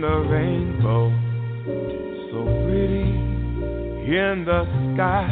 The 0.00 0.18
rainbow, 0.30 1.10
so 2.30 2.44
pretty 2.64 3.08
in 4.08 4.44
the 4.44 4.64
sky. 4.94 5.26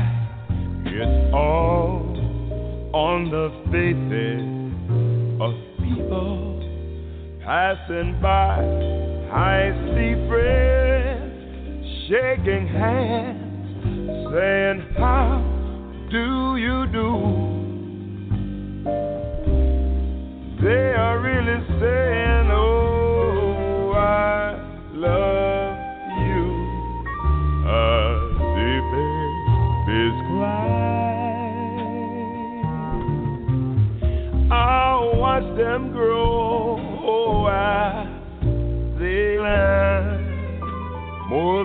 It's 0.86 1.34
all 1.34 2.02
on 2.92 3.30
the 3.30 3.50
faces 3.70 4.42
of 5.40 5.52
people 5.78 6.56
passing 7.44 8.18
by. 8.20 8.58
I 9.32 9.70
see 9.94 10.14
friends 10.28 11.26
shaking 12.08 12.66
hands, 12.66 14.32
saying, 14.32 14.80
How 14.98 15.42
do 16.10 16.56
you 16.56 16.86
do? 16.92 17.35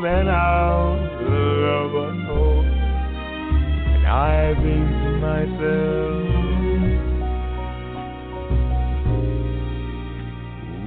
More 0.02 0.10
than 0.10 0.28
I'll 0.28 0.99
ever 1.86 2.14
know. 2.14 2.62
And 3.93 4.08
I 4.08 4.54
think 4.56 4.89
to 5.02 5.10
myself, 5.20 6.22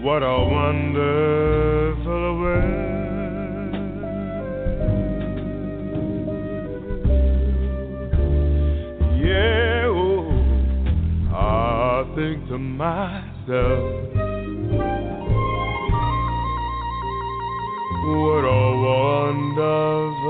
What 0.03 0.23
a 0.23 0.39
wonderful 0.59 2.25
world. 2.39 3.73
Yeah, 9.19 9.87
oh, 9.87 10.29
I 11.33 12.05
think 12.15 12.49
to 12.49 12.59
myself, 12.59 14.04
wonders. 19.35 20.24